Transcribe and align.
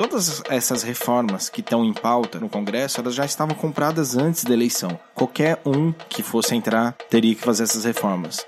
Todas 0.00 0.42
essas 0.48 0.82
reformas 0.82 1.50
que 1.50 1.60
estão 1.60 1.84
em 1.84 1.92
pauta 1.92 2.40
no 2.40 2.48
Congresso, 2.48 3.02
elas 3.02 3.14
já 3.14 3.26
estavam 3.26 3.54
compradas 3.54 4.16
antes 4.16 4.44
da 4.44 4.54
eleição. 4.54 4.98
Qualquer 5.14 5.60
um 5.62 5.92
que 5.92 6.22
fosse 6.22 6.54
entrar 6.54 6.92
teria 7.10 7.34
que 7.34 7.42
fazer 7.42 7.64
essas 7.64 7.84
reformas. 7.84 8.46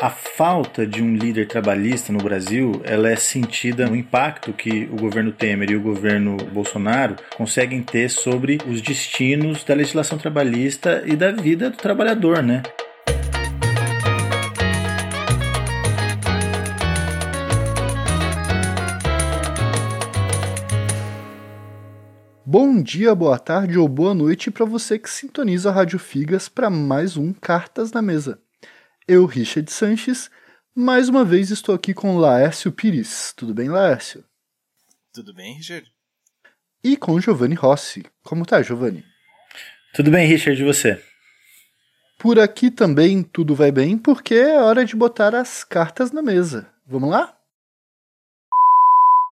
A 0.00 0.08
falta 0.08 0.86
de 0.86 1.02
um 1.02 1.16
líder 1.16 1.48
trabalhista 1.48 2.12
no 2.12 2.20
Brasil, 2.20 2.80
ela 2.84 3.10
é 3.10 3.16
sentida 3.16 3.88
no 3.88 3.96
impacto 3.96 4.52
que 4.52 4.88
o 4.92 4.96
governo 4.96 5.32
Temer 5.32 5.72
e 5.72 5.76
o 5.76 5.82
governo 5.82 6.36
Bolsonaro 6.52 7.16
conseguem 7.36 7.82
ter 7.82 8.08
sobre 8.08 8.58
os 8.64 8.80
destinos 8.80 9.64
da 9.64 9.74
legislação 9.74 10.16
trabalhista 10.16 11.02
e 11.04 11.16
da 11.16 11.32
vida 11.32 11.68
do 11.68 11.78
trabalhador, 11.78 12.44
né? 12.44 12.62
Bom 22.48 22.80
dia, 22.80 23.12
boa 23.12 23.40
tarde 23.40 23.76
ou 23.76 23.88
boa 23.88 24.14
noite 24.14 24.52
para 24.52 24.64
você 24.64 25.00
que 25.00 25.10
sintoniza 25.10 25.68
a 25.68 25.72
Rádio 25.72 25.98
Figas 25.98 26.48
para 26.48 26.70
mais 26.70 27.16
um 27.16 27.32
Cartas 27.32 27.90
na 27.90 28.00
Mesa. 28.00 28.40
Eu, 29.08 29.26
Richard 29.26 29.68
Sanches, 29.68 30.30
mais 30.72 31.08
uma 31.08 31.24
vez 31.24 31.50
estou 31.50 31.74
aqui 31.74 31.92
com 31.92 32.16
Laércio 32.16 32.70
Pires. 32.70 33.34
Tudo 33.36 33.52
bem, 33.52 33.68
Laércio? 33.68 34.24
Tudo 35.12 35.34
bem, 35.34 35.54
Richard? 35.54 35.90
E 36.84 36.96
com 36.96 37.20
Giovanni 37.20 37.56
Rossi. 37.56 38.06
Como 38.22 38.46
tá, 38.46 38.62
Giovanni? 38.62 39.04
Tudo 39.92 40.12
bem, 40.12 40.28
Richard, 40.28 40.62
e 40.62 40.64
você? 40.64 41.02
Por 42.16 42.38
aqui 42.38 42.70
também 42.70 43.24
tudo 43.24 43.56
vai 43.56 43.72
bem, 43.72 43.98
porque 43.98 44.36
é 44.36 44.62
hora 44.62 44.84
de 44.84 44.94
botar 44.94 45.34
as 45.34 45.64
cartas 45.64 46.12
na 46.12 46.22
mesa. 46.22 46.72
Vamos 46.86 47.10
lá? 47.10 47.36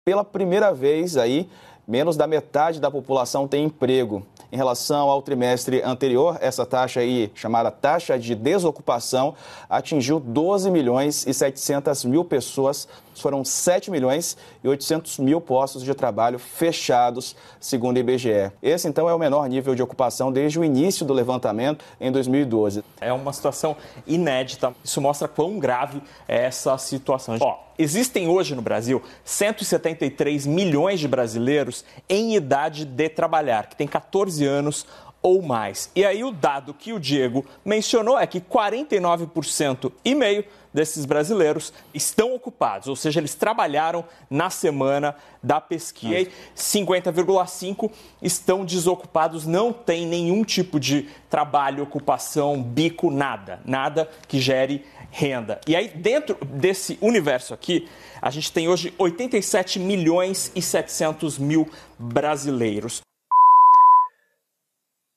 Pela 0.04 0.26
primeira 0.26 0.74
vez 0.74 1.16
aí, 1.16 1.48
menos 1.88 2.18
da 2.18 2.26
metade 2.26 2.78
da 2.78 2.90
população 2.90 3.48
tem 3.48 3.64
emprego. 3.64 4.22
Em 4.52 4.56
relação 4.56 5.08
ao 5.08 5.22
trimestre 5.22 5.82
anterior, 5.82 6.36
essa 6.40 6.66
taxa 6.66 7.00
aí, 7.00 7.30
chamada 7.34 7.70
taxa 7.70 8.18
de 8.18 8.34
desocupação, 8.34 9.34
atingiu 9.68 10.20
12 10.20 10.70
milhões 10.70 11.26
e 11.26 11.32
700 11.32 12.04
mil 12.04 12.24
pessoas. 12.24 12.86
Foram 13.20 13.44
7 13.44 13.90
milhões 13.90 14.36
e 14.62 14.68
800 14.68 15.18
mil 15.18 15.40
postos 15.40 15.82
de 15.82 15.94
trabalho 15.94 16.38
fechados, 16.38 17.36
segundo 17.60 17.96
o 17.96 18.00
IBGE. 18.00 18.52
Esse, 18.62 18.88
então, 18.88 19.08
é 19.08 19.14
o 19.14 19.18
menor 19.18 19.48
nível 19.48 19.74
de 19.74 19.82
ocupação 19.82 20.32
desde 20.32 20.58
o 20.58 20.64
início 20.64 21.04
do 21.04 21.12
levantamento 21.12 21.84
em 22.00 22.10
2012. 22.10 22.84
É 23.00 23.12
uma 23.12 23.32
situação 23.32 23.76
inédita. 24.06 24.74
Isso 24.82 25.00
mostra 25.00 25.28
quão 25.28 25.58
grave 25.58 26.02
é 26.26 26.44
essa 26.44 26.76
situação. 26.78 27.36
Ó, 27.40 27.58
existem 27.78 28.28
hoje 28.28 28.54
no 28.54 28.62
Brasil 28.62 29.02
173 29.24 30.46
milhões 30.46 31.00
de 31.00 31.08
brasileiros 31.08 31.84
em 32.08 32.34
idade 32.34 32.84
de 32.84 33.08
trabalhar, 33.08 33.68
que 33.68 33.76
tem 33.76 33.86
14 33.86 34.44
anos 34.44 34.86
ou 35.22 35.42
mais. 35.42 35.90
E 35.94 36.04
aí 36.04 36.22
o 36.22 36.30
dado 36.30 36.72
que 36.72 36.92
o 36.92 37.00
Diego 37.00 37.44
mencionou 37.64 38.18
é 38.18 38.26
que 38.26 38.40
49% 38.40 39.92
e 40.04 40.14
meio 40.14 40.44
desses 40.72 41.04
brasileiros 41.04 41.72
estão 41.92 42.34
ocupados, 42.34 42.88
ou 42.88 42.94
seja, 42.94 43.18
eles 43.18 43.34
trabalharam 43.34 44.04
na 44.30 44.50
semana 44.50 45.16
da 45.42 45.60
pesquisa. 45.60 46.20
E 46.20 46.30
50,5 46.56 47.90
estão 48.22 48.64
desocupados, 48.64 49.46
não 49.46 49.72
tem 49.72 50.06
nenhum 50.06 50.44
tipo 50.44 50.78
de 50.78 51.08
trabalho, 51.28 51.82
ocupação, 51.82 52.62
bico, 52.62 53.10
nada, 53.10 53.60
nada 53.64 54.08
que 54.28 54.40
gere 54.40 54.84
renda. 55.10 55.60
E 55.66 55.74
aí 55.74 55.88
dentro 55.88 56.36
desse 56.44 56.98
universo 57.00 57.54
aqui, 57.54 57.88
a 58.20 58.30
gente 58.30 58.52
tem 58.52 58.68
hoje 58.68 58.94
87 58.98 59.78
milhões 59.78 60.52
e 60.54 60.60
700 60.60 61.38
mil 61.38 61.68
brasileiros. 61.98 63.00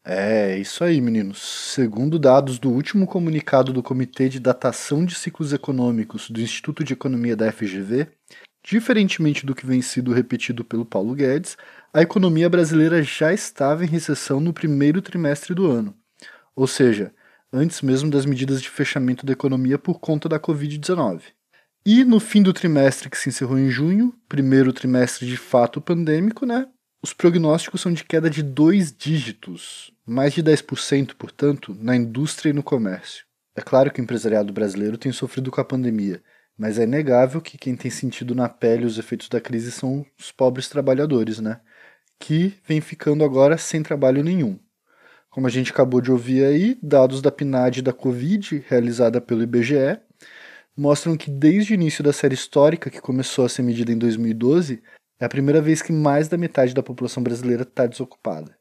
É, 0.03 0.57
isso 0.57 0.83
aí, 0.83 0.99
meninos. 0.99 1.39
Segundo 1.41 2.17
dados 2.17 2.57
do 2.57 2.71
último 2.71 3.05
comunicado 3.05 3.71
do 3.71 3.83
Comitê 3.83 4.27
de 4.29 4.39
Datação 4.39 5.05
de 5.05 5.13
Ciclos 5.13 5.53
Econômicos 5.53 6.29
do 6.29 6.41
Instituto 6.41 6.83
de 6.83 6.93
Economia 6.93 7.35
da 7.35 7.51
FGV, 7.51 8.07
diferentemente 8.63 9.45
do 9.45 9.53
que 9.53 9.65
vem 9.65 9.81
sido 9.81 10.11
repetido 10.11 10.65
pelo 10.65 10.85
Paulo 10.85 11.13
Guedes, 11.13 11.55
a 11.93 12.01
economia 12.01 12.49
brasileira 12.49 13.03
já 13.03 13.31
estava 13.31 13.83
em 13.83 13.87
recessão 13.87 14.39
no 14.39 14.53
primeiro 14.53 15.01
trimestre 15.03 15.53
do 15.53 15.69
ano. 15.69 15.95
Ou 16.55 16.65
seja, 16.65 17.13
antes 17.53 17.81
mesmo 17.81 18.09
das 18.09 18.25
medidas 18.25 18.59
de 18.61 18.69
fechamento 18.69 19.23
da 19.25 19.33
economia 19.33 19.77
por 19.77 19.99
conta 19.99 20.27
da 20.27 20.39
Covid-19. 20.39 21.21
E 21.85 22.03
no 22.03 22.19
fim 22.19 22.41
do 22.41 22.53
trimestre 22.53 23.09
que 23.09 23.17
se 23.17 23.29
encerrou 23.29 23.57
em 23.57 23.69
junho, 23.69 24.15
primeiro 24.27 24.73
trimestre 24.73 25.27
de 25.27 25.37
fato 25.37 25.79
pandêmico, 25.79 26.45
né? 26.45 26.67
Os 27.03 27.13
prognósticos 27.13 27.81
são 27.81 27.91
de 27.91 28.03
queda 28.03 28.29
de 28.29 28.43
dois 28.43 28.95
dígitos, 28.95 29.91
mais 30.05 30.33
de 30.33 30.43
10%, 30.43 31.15
portanto, 31.15 31.75
na 31.79 31.95
indústria 31.95 32.51
e 32.51 32.53
no 32.53 32.61
comércio. 32.61 33.25
É 33.55 33.61
claro 33.61 33.91
que 33.91 33.99
o 33.99 34.03
empresariado 34.03 34.53
brasileiro 34.53 34.99
tem 34.99 35.11
sofrido 35.11 35.49
com 35.49 35.59
a 35.59 35.65
pandemia, 35.65 36.21
mas 36.55 36.77
é 36.77 36.83
inegável 36.83 37.41
que 37.41 37.57
quem 37.57 37.75
tem 37.75 37.89
sentido 37.89 38.35
na 38.35 38.47
pele 38.47 38.85
os 38.85 38.99
efeitos 38.99 39.29
da 39.29 39.41
crise 39.41 39.71
são 39.71 40.05
os 40.15 40.31
pobres 40.31 40.69
trabalhadores, 40.69 41.39
né? 41.39 41.59
Que 42.19 42.53
vem 42.67 42.79
ficando 42.79 43.23
agora 43.23 43.57
sem 43.57 43.81
trabalho 43.81 44.23
nenhum. 44.23 44.59
Como 45.31 45.47
a 45.47 45.49
gente 45.49 45.71
acabou 45.71 46.01
de 46.01 46.11
ouvir 46.11 46.45
aí, 46.45 46.77
dados 46.83 47.19
da 47.19 47.31
PNAD 47.31 47.81
da 47.81 47.91
Covid, 47.91 48.63
realizada 48.69 49.19
pelo 49.19 49.41
IBGE, 49.41 49.99
mostram 50.77 51.17
que 51.17 51.31
desde 51.31 51.73
o 51.73 51.75
início 51.75 52.03
da 52.03 52.13
série 52.13 52.35
histórica, 52.35 52.91
que 52.91 53.01
começou 53.01 53.43
a 53.43 53.49
ser 53.49 53.63
medida 53.63 53.91
em 53.91 53.97
2012, 53.97 54.83
é 55.21 55.25
a 55.25 55.29
primeira 55.29 55.61
vez 55.61 55.83
que 55.83 55.93
mais 55.93 56.27
da 56.27 56.35
metade 56.35 56.73
da 56.73 56.81
população 56.81 57.21
brasileira 57.21 57.61
está 57.61 57.85
desocupada. 57.85 58.57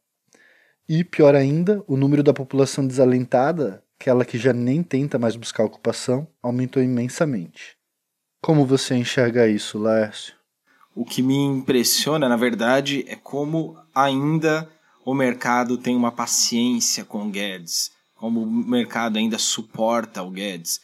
E, 0.86 1.02
pior 1.02 1.34
ainda, 1.34 1.82
o 1.86 1.96
número 1.96 2.22
da 2.22 2.34
população 2.34 2.86
desalentada, 2.86 3.82
aquela 3.98 4.26
que 4.26 4.36
já 4.36 4.52
nem 4.52 4.82
tenta 4.82 5.18
mais 5.18 5.36
buscar 5.36 5.64
ocupação, 5.64 6.28
aumentou 6.42 6.82
imensamente. 6.82 7.78
Como 8.42 8.66
você 8.66 8.94
enxerga 8.94 9.48
isso, 9.48 9.78
Laércio? 9.78 10.34
O 10.94 11.02
que 11.02 11.22
me 11.22 11.34
impressiona, 11.34 12.28
na 12.28 12.36
verdade, 12.36 13.06
é 13.08 13.16
como 13.16 13.78
ainda 13.94 14.68
o 15.02 15.14
mercado 15.14 15.78
tem 15.78 15.96
uma 15.96 16.12
paciência 16.12 17.06
com 17.06 17.26
o 17.26 17.30
Guedes, 17.30 17.90
como 18.14 18.42
o 18.42 18.46
mercado 18.46 19.16
ainda 19.16 19.38
suporta 19.38 20.22
o 20.22 20.30
Guedes. 20.30 20.80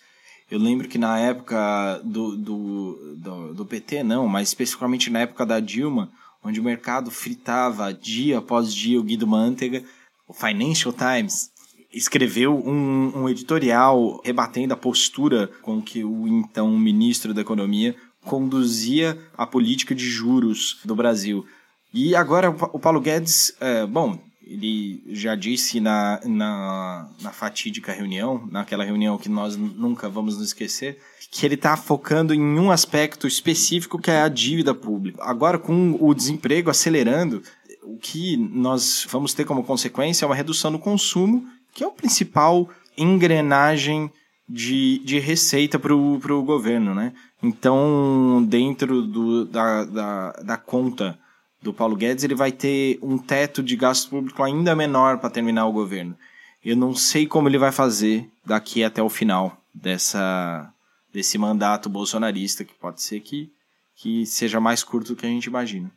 Eu 0.51 0.59
lembro 0.59 0.89
que 0.89 0.99
na 0.99 1.19
época 1.19 2.01
do, 2.05 2.37
do, 2.37 3.17
do, 3.17 3.55
do, 3.55 3.67
PT, 3.67 4.03
não, 4.05 4.29
mas 4.29 4.49
especificamente 4.49 5.11
na 5.11 5.21
época 5.21 5.45
da 5.45 5.59
Dilma, 5.59 6.11
onde 6.43 6.61
o 6.61 6.65
mercado 6.65 7.11
fritava 7.11 7.93
dia 7.93 8.39
após 8.39 8.73
dia 8.73 9.01
o 9.01 9.03
Guido 9.03 9.27
Mantega, 9.27 9.83
o 10.29 10.33
Financial 10.33 10.93
Times 10.93 11.51
escreveu 11.93 12.55
um, 12.55 13.23
um 13.23 13.29
editorial 13.29 14.21
rebatendo 14.25 14.75
a 14.75 14.77
postura 14.77 15.49
com 15.63 15.83
que 15.83 16.05
o 16.05 16.29
então 16.29 16.77
ministro 16.79 17.35
da 17.35 17.41
Economia 17.41 17.97
conduzia 18.25 19.19
a 19.37 19.47
política 19.47 19.95
de 19.95 20.09
juros 20.09 20.79
do 20.85 20.95
Brasil. 20.95 21.45
E 21.93 22.15
agora 22.15 22.51
o 22.51 22.79
Paulo 22.79 23.01
Guedes, 23.01 23.57
é, 23.61 23.87
bom, 23.87 24.19
ele 24.47 25.03
já 25.09 25.35
disse 25.35 25.81
na, 25.81 26.21
na, 26.25 27.09
na, 27.21 27.33
fatídica 27.33 27.93
reunião, 27.93 28.47
naquela 28.51 28.85
reunião 28.85 29.19
que 29.19 29.29
nós 29.29 29.57
nunca 29.57 30.09
vamos 30.09 30.39
nos 30.39 30.47
esquecer, 30.47 30.99
que 31.31 31.45
ele 31.45 31.57
está 31.57 31.77
focando 31.77 32.33
em 32.33 32.41
um 32.41 32.71
aspecto 32.71 33.27
específico 33.27 33.99
que 33.99 34.11
é 34.11 34.23
a 34.23 34.29
dívida 34.29 34.73
pública. 34.73 35.23
Agora, 35.25 35.59
com 35.59 35.99
o 36.01 36.15
desemprego 36.15 36.71
acelerando, 36.71 37.43
o 37.83 37.99
que 37.99 38.37
nós 38.37 39.07
vamos 39.11 39.35
ter 39.35 39.45
como 39.45 39.65
consequência 39.65 40.25
é 40.25 40.29
uma 40.29 40.35
redução 40.35 40.71
do 40.71 40.79
consumo, 40.79 41.45
que 41.75 41.83
é 41.83 41.87
o 41.87 41.93
principal 41.93 42.71
engrenagem 42.97 44.11
de, 44.49 45.01
de 45.01 45.19
receita 45.19 45.77
para 45.77 45.95
o 45.95 46.43
governo. 46.45 46.95
Né? 46.95 47.13
Então, 47.43 48.45
dentro 48.49 49.03
do, 49.03 49.45
da, 49.45 49.85
da, 49.85 50.33
da 50.33 50.57
conta 50.57 51.19
do 51.63 51.73
Paulo 51.73 51.97
Guedes, 51.97 52.25
ele 52.25 52.35
vai 52.35 52.53
ter 52.53 52.99
um 53.03 53.19
teto 53.19 53.63
de 53.63 53.77
gasto 53.77 54.11
público 54.11 54.43
ainda 54.43 54.77
menor 54.77 55.19
para 55.19 55.31
terminar 55.31 55.67
o 55.67 55.73
governo. 55.73 56.17
Eu 56.65 56.77
não 56.77 56.95
sei 56.95 57.27
como 57.27 57.49
ele 57.49 57.59
vai 57.59 57.73
fazer 57.73 58.29
daqui 58.45 58.83
até 58.83 59.03
o 59.03 59.09
final 59.09 59.57
dessa, 59.75 60.73
desse 61.13 61.39
mandato 61.39 61.89
bolsonarista, 61.89 62.65
que 62.65 62.75
pode 62.75 63.03
ser 63.03 63.21
que, 63.21 63.53
que 63.95 64.27
seja 64.27 64.61
mais 64.61 64.83
curto 64.83 65.15
do 65.15 65.17
que 65.17 65.27
a 65.27 65.29
gente 65.29 65.47
imagina. 65.47 65.91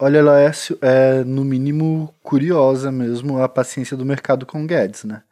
Olha, 0.00 0.22
Laércio, 0.22 0.78
é 0.80 1.24
no 1.24 1.44
mínimo 1.44 2.14
curiosa 2.22 2.92
mesmo 2.92 3.42
a 3.42 3.48
paciência 3.48 3.96
do 3.96 4.04
mercado 4.06 4.46
com 4.46 4.66
Guedes, 4.66 5.04
né? 5.04 5.22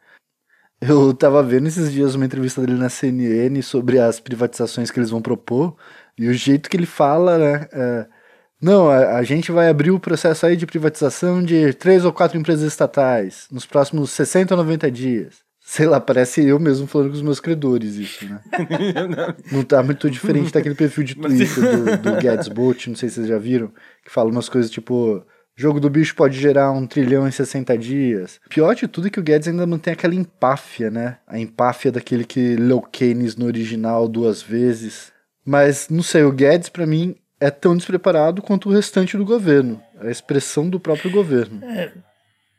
Eu 0.79 1.13
tava 1.13 1.41
vendo 1.41 1.67
esses 1.67 1.91
dias 1.91 2.13
uma 2.13 2.25
entrevista 2.25 2.61
dele 2.61 2.77
na 2.77 2.89
CNN 2.89 3.61
sobre 3.63 3.97
as 3.97 4.19
privatizações 4.19 4.91
que 4.91 4.99
eles 4.99 5.09
vão 5.09 5.21
propor, 5.21 5.75
e 6.17 6.27
o 6.27 6.33
jeito 6.33 6.69
que 6.69 6.77
ele 6.77 6.85
fala, 6.85 7.37
né? 7.37 7.67
É, 7.71 8.07
não, 8.61 8.89
a, 8.89 9.17
a, 9.17 9.23
gente 9.23 9.51
vai 9.51 9.69
abrir 9.69 9.91
o 9.91 9.99
processo 9.99 10.45
aí 10.45 10.55
de 10.55 10.65
privatização 10.65 11.43
de 11.43 11.73
três 11.73 12.03
ou 12.03 12.11
quatro 12.11 12.37
empresas 12.37 12.65
estatais 12.65 13.47
nos 13.51 13.65
próximos 13.65 14.11
60 14.11 14.55
ou 14.55 14.63
90 14.63 14.89
dias. 14.91 15.35
Sei 15.59 15.85
lá, 15.85 15.99
parece 15.99 16.45
eu 16.45 16.57
mesmo 16.59 16.87
falando 16.87 17.09
com 17.09 17.15
os 17.15 17.21
meus 17.21 17.39
credores 17.41 17.95
isso, 17.95 18.25
né? 18.25 18.39
não 19.51 19.63
tá 19.63 19.83
muito 19.83 20.09
diferente 20.09 20.51
daquele 20.51 20.75
perfil 20.75 21.03
de 21.03 21.15
Twitter 21.15 21.77
do, 21.77 21.97
do 21.97 22.15
Guedes 22.15 22.47
Bot, 22.47 22.89
não 22.89 22.95
sei 22.95 23.09
se 23.09 23.15
vocês 23.15 23.27
já 23.27 23.37
viram, 23.37 23.67
que 24.03 24.09
fala 24.09 24.31
umas 24.31 24.47
coisas 24.47 24.71
tipo 24.71 25.23
jogo 25.57 25.79
do 25.79 25.89
bicho 25.89 26.15
pode 26.15 26.39
gerar 26.39 26.71
um 26.71 26.87
trilhão 26.87 27.27
em 27.27 27.31
60 27.31 27.77
dias. 27.77 28.39
Pior 28.47 28.73
de 28.75 28.87
tudo 28.87 29.07
é 29.07 29.09
que 29.09 29.19
o 29.19 29.23
Guedes 29.23 29.47
ainda 29.47 29.67
mantém 29.67 29.91
aquela 29.91 30.15
empáfia, 30.15 30.89
né? 30.89 31.17
A 31.27 31.37
empáfia 31.37 31.91
daquele 31.91 32.23
que 32.23 32.55
leu 32.55 32.79
Keynes 32.79 33.35
no 33.35 33.47
original 33.47 34.07
duas 34.07 34.41
vezes. 34.41 35.11
Mas, 35.43 35.89
não 35.89 36.03
sei, 36.03 36.23
o 36.23 36.31
Guedes 36.31 36.69
para 36.69 36.85
mim 36.85 37.15
é 37.39 37.49
tão 37.49 37.75
despreparado 37.75 38.41
quanto 38.41 38.69
o 38.69 38.71
restante 38.71 39.17
do 39.17 39.25
governo. 39.25 39.81
A 39.99 40.09
expressão 40.09 40.69
do 40.69 40.79
próprio 40.79 41.11
governo. 41.11 41.63
É, 41.63 41.91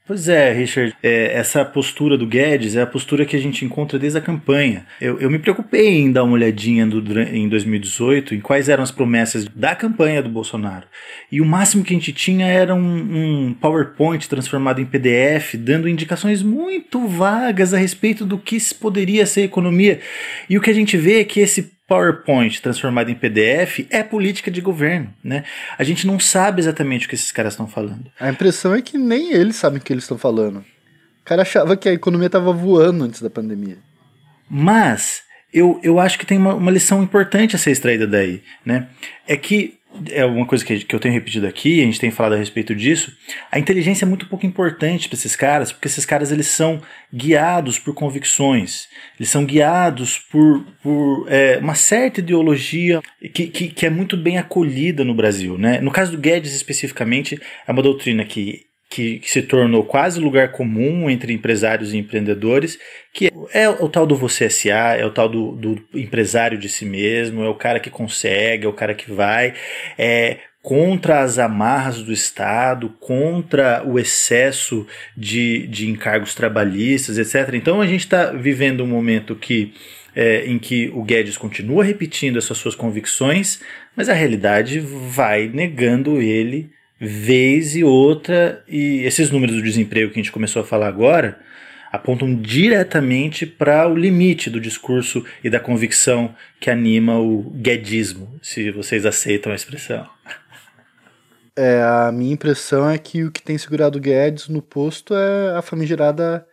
Pois 0.09 0.27
é, 0.27 0.55
Richard, 0.55 0.97
é, 1.03 1.35
essa 1.35 1.63
postura 1.67 2.17
do 2.17 2.27
Guedes 2.27 2.75
é 2.75 2.81
a 2.81 2.87
postura 2.87 3.27
que 3.27 3.37
a 3.37 3.39
gente 3.39 3.63
encontra 3.63 3.99
desde 3.99 4.19
a 4.19 4.23
campanha. 4.23 4.87
Eu, 4.99 5.21
eu 5.21 5.29
me 5.29 5.39
preocupei 5.39 5.99
em 5.99 6.11
dar 6.11 6.25
uma 6.25 6.33
olhadinha 6.33 6.87
do, 6.87 7.21
em 7.21 7.47
2018 7.47 8.35
em 8.35 8.41
quais 8.41 8.71
eram 8.71 8.83
as 8.83 8.91
promessas 8.91 9.45
da 9.45 9.77
campanha 9.77 10.23
do 10.23 10.31
Bolsonaro. 10.31 10.87
E 11.31 11.43
o 11.43 11.45
máximo 11.45 11.85
que 11.85 11.93
a 11.93 11.97
gente 11.99 12.11
tinha 12.15 12.47
era 12.47 12.75
um, 12.75 13.49
um 13.51 13.55
PowerPoint 13.61 14.27
transformado 14.27 14.81
em 14.81 14.87
PDF, 14.87 15.57
dando 15.57 15.87
indicações 15.87 16.43
muito 16.43 17.07
vagas 17.07 17.75
a 17.75 17.79
respeito 17.79 18.25
do 18.25 18.39
que 18.39 18.57
poderia 18.81 19.27
ser 19.27 19.43
economia. 19.43 20.01
E 20.49 20.57
o 20.57 20.63
que 20.63 20.71
a 20.71 20.75
gente 20.75 20.97
vê 20.97 21.21
é 21.21 21.25
que 21.25 21.39
esse 21.39 21.78
PowerPoint 21.89 22.61
transformado 22.61 23.11
em 23.11 23.15
PDF 23.15 23.87
é 23.89 24.03
política 24.03 24.51
de 24.51 24.61
governo, 24.61 25.13
né? 25.25 25.43
A 25.79 25.83
gente 25.83 26.07
não 26.07 26.21
sabe 26.21 26.61
exatamente 26.61 27.07
o 27.07 27.09
que 27.09 27.15
esses 27.15 27.33
caras 27.33 27.55
estão 27.55 27.67
falando. 27.67 28.13
A 28.21 28.29
impressão 28.29 28.75
é 28.75 28.83
que 28.83 28.99
nem 28.99 29.33
eles 29.33 29.57
sabem 29.57 29.79
o 29.79 29.83
que 29.83 29.91
eles 29.91 30.05
estão 30.05 30.19
falando. 30.19 30.59
O 30.59 31.25
cara 31.25 31.43
achava 31.43 31.79
que 31.79 31.89
a 31.89 31.93
economia 31.93 32.27
estava 32.27 32.53
voando 32.53 33.05
antes 33.05 33.23
da 33.23 33.31
pandemia. 33.31 33.79
Mas 34.51 35.23
eu, 35.53 35.81
eu 35.83 35.99
acho 35.99 36.19
que 36.19 36.27
tem 36.27 36.37
uma, 36.37 36.55
uma 36.55 36.71
lição 36.71 37.03
importante 37.03 37.57
a 37.57 37.59
ser 37.59 37.71
extraída 37.71 38.07
daí, 38.07 38.43
né? 38.65 38.89
É 39.27 39.37
que 39.37 39.78
é 40.11 40.25
uma 40.25 40.47
coisa 40.47 40.65
que, 40.65 40.81
que 40.81 40.95
eu 40.95 41.01
tenho 41.01 41.15
repetido 41.15 41.47
aqui, 41.47 41.81
a 41.81 41.85
gente 41.85 41.99
tem 41.99 42.11
falado 42.11 42.35
a 42.35 42.39
respeito 42.39 42.75
disso. 42.75 43.17
A 43.51 43.59
inteligência 43.59 44.05
é 44.05 44.09
muito 44.09 44.27
pouco 44.27 44.47
importante 44.47 45.09
para 45.09 45.17
esses 45.17 45.35
caras, 45.35 45.73
porque 45.73 45.89
esses 45.89 46.05
caras 46.05 46.31
eles 46.31 46.47
são 46.47 46.81
guiados 47.13 47.79
por 47.79 47.95
convicções, 47.95 48.89
eles 49.19 49.31
são 49.31 49.45
guiados 49.45 50.19
por, 50.19 50.65
por 50.83 51.27
é, 51.29 51.59
uma 51.59 51.75
certa 51.75 52.21
ideologia 52.21 53.01
que, 53.33 53.47
que, 53.49 53.69
que 53.69 53.87
é 53.87 53.91
muito 53.91 54.17
bem 54.17 54.39
acolhida 54.39 55.05
no 55.05 55.15
Brasil. 55.15 55.57
Né? 55.57 55.81
No 55.81 55.91
caso 55.91 56.13
do 56.13 56.19
Guedes 56.19 56.55
especificamente, 56.55 57.41
é 57.67 57.73
uma 57.73 57.83
doutrina 57.83 58.25
que 58.25 58.68
que, 58.89 59.19
que, 59.19 59.31
se 59.31 59.43
tornou 59.43 59.85
quase 59.85 60.19
lugar 60.19 60.53
comum 60.53 61.11
entre 61.11 61.33
empresários 61.33 61.93
e 61.93 61.99
empreendedores, 61.99 62.79
que 63.13 63.31
é 63.53 63.69
o 63.69 63.89
tal 63.89 64.07
do 64.07 64.17
você 64.17 64.49
SA, 64.49 64.97
é 64.97 65.05
o 65.05 65.11
tal 65.11 65.29
do, 65.29 65.53
do 65.53 65.85
empresário 65.95 66.57
de 66.57 66.69
si 66.69 66.85
mesmo, 66.85 67.43
é 67.43 67.49
o 67.49 67.55
cara 67.55 67.81
que 67.81 67.91
consegue, 67.91 68.65
é 68.65 68.69
o 68.69 68.73
cara 68.73 68.95
que 68.95 69.11
vai, 69.13 69.55
é 69.99 70.39
contra 70.63 71.21
as 71.21 71.39
amarras 71.39 72.03
do 72.03 72.13
Estado, 72.13 72.91
contra 73.01 73.83
o 73.87 73.99
excesso 73.99 74.87
de, 75.17 75.67
de 75.69 75.89
encargos 75.89 76.35
trabalhistas, 76.35 77.19
etc. 77.19 77.55
Então 77.55 77.81
a 77.81 77.87
gente 77.87 78.01
está 78.01 78.33
vivendo 78.33 78.83
um 78.83 78.87
momento 78.87 79.35
que 79.35 79.73
é, 80.17 80.47
em 80.47 80.59
que 80.59 80.91
o 80.95 81.05
Guedes 81.05 81.37
continua 81.37 81.85
repetindo 81.85 82.39
essas 82.39 82.59
suas 82.59 82.75
convicções, 82.75 83.61
mas 83.95 84.09
a 84.09 84.15
realidade 84.15 84.81
vai 84.81 85.49
negando 85.49 86.21
ele 86.21 86.71
vez 87.01 87.77
e 87.77 87.85
outra, 87.85 88.63
e 88.67 89.03
esses 89.05 89.31
números 89.31 89.57
do 89.57 89.63
desemprego 89.63 90.13
que 90.13 90.19
a 90.19 90.23
gente 90.23 90.33
começou 90.33 90.63
a 90.63 90.65
falar 90.65 90.89
agora 90.89 91.39
apontam 91.91 92.35
diretamente 92.35 93.47
para 93.47 93.89
o 93.89 93.97
limite 93.97 94.51
do 94.51 94.61
discurso 94.61 95.25
e 95.43 95.49
da 95.49 95.59
convicção 95.59 96.35
que 96.61 96.71
anima 96.71 97.19
o 97.19 97.51
guedismo, 97.51 98.39
se 98.43 98.71
vocês 98.71 99.07
aceitam 99.07 99.53
a 99.53 99.55
expressão. 99.55 100.07
É, 101.57 101.83
a 101.83 102.13
minha 102.13 102.35
impressão 102.35 102.89
é 102.89 102.97
que 102.99 103.25
o 103.25 103.33
que 103.33 103.43
tem 103.43 103.59
segurado 103.59 103.99
o 103.99 104.01
Guedes 104.01 104.49
no 104.49 104.63
posto 104.63 105.15
é 105.15 105.57
a 105.57 105.63
famigerada 105.63 106.47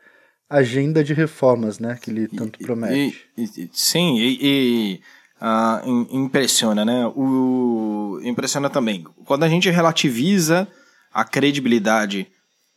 agenda 0.49 1.03
de 1.03 1.13
reformas, 1.13 1.79
né, 1.79 1.97
que 2.01 2.09
ele 2.09 2.27
tanto 2.27 2.57
promete. 2.59 3.25
E, 3.37 3.43
e, 3.43 3.69
sim, 3.71 4.17
e, 4.17 4.37
e 4.41 5.01
ah, 5.39 5.81
impressiona, 5.85 6.85
né? 6.85 7.05
O, 7.15 8.19
impressiona 8.23 8.69
também. 8.69 9.05
Quando 9.25 9.43
a 9.43 9.49
gente 9.49 9.69
relativiza 9.69 10.67
a 11.13 11.23
credibilidade 11.23 12.27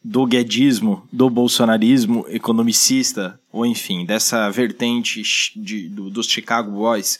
do 0.02 0.26
guedismo, 0.26 1.06
do 1.12 1.28
bolsonarismo 1.28 2.24
economicista, 2.28 3.38
ou 3.52 3.66
enfim, 3.66 4.04
dessa 4.04 4.50
vertente 4.50 5.22
de, 5.56 5.88
do, 5.88 6.08
dos 6.10 6.26
Chicago 6.26 6.70
Boys 6.70 7.18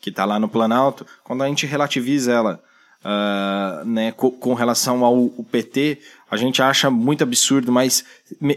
que 0.00 0.10
está 0.10 0.24
lá 0.24 0.38
no 0.38 0.48
Planalto, 0.48 1.06
quando 1.22 1.42
a 1.42 1.46
gente 1.46 1.66
relativiza 1.66 2.32
ela 2.32 2.62
uh, 3.04 3.84
né, 3.84 4.12
com, 4.12 4.30
com, 4.30 4.54
relação 4.54 5.04
ao 5.04 5.28
PT, 5.50 5.98
a 6.30 6.36
gente 6.36 6.62
acha 6.62 6.90
muito 6.90 7.22
absurdo, 7.22 7.70
mas 7.70 8.04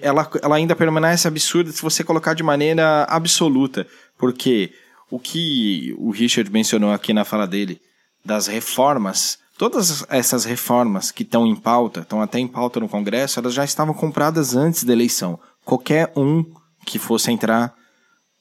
ela, 0.01 0.29
ela 0.41 0.56
ainda 0.56 0.75
permanece 0.75 1.27
absurda 1.27 1.71
se 1.71 1.81
você 1.81 2.03
colocar 2.03 2.33
de 2.33 2.44
maneira 2.44 3.03
absoluta, 3.09 3.86
porque 4.18 4.71
o 5.13 5.19
que 5.19 5.94
o 6.00 6.10
Richard 6.10 6.51
mencionou 6.51 6.92
aqui 6.92 7.13
na 7.13 7.24
fala 7.24 7.45
dele, 7.45 7.80
das 8.25 8.48
reformas, 8.48 9.38
todas 9.60 10.04
essas 10.10 10.44
reformas 10.44 11.12
que 11.12 11.21
estão 11.21 11.45
em 11.45 11.56
pauta, 11.56 12.00
estão 12.00 12.19
até 12.19 12.39
em 12.39 12.48
pauta 12.48 12.80
no 12.80 12.89
Congresso, 12.89 13.39
elas 13.39 13.54
já 13.54 13.63
estavam 13.63 13.94
compradas 13.94 14.56
antes 14.56 14.83
da 14.83 14.92
eleição. 14.92 15.39
Qualquer 15.63 16.12
um 16.15 16.44
que 16.83 16.98
fosse 16.98 17.31
entrar 17.31 17.75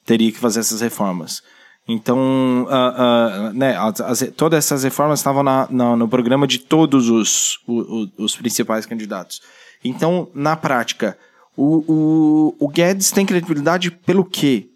teria 0.03 0.31
que 0.31 0.39
fazer 0.39 0.61
essas 0.61 0.81
reformas. 0.81 1.43
Então, 1.87 2.63
uh, 2.63 3.51
uh, 3.51 3.53
né, 3.53 3.77
as, 3.77 4.01
as, 4.01 4.31
todas 4.35 4.57
essas 4.57 4.83
reformas 4.83 5.19
estavam 5.19 5.43
na, 5.43 5.67
na, 5.69 5.95
no 5.95 6.07
programa 6.07 6.47
de 6.47 6.57
todos 6.57 7.07
os, 7.07 7.59
os, 7.67 8.09
os, 8.17 8.35
principais 8.35 8.87
candidatos. 8.87 9.43
Então, 9.83 10.27
na 10.33 10.55
prática, 10.55 11.19
o, 11.55 11.83
o, 11.87 12.65
o 12.65 12.67
Guedes 12.67 13.11
tem 13.11 13.27
credibilidade 13.27 13.91
pelo 13.91 14.25
quê? 14.25 14.72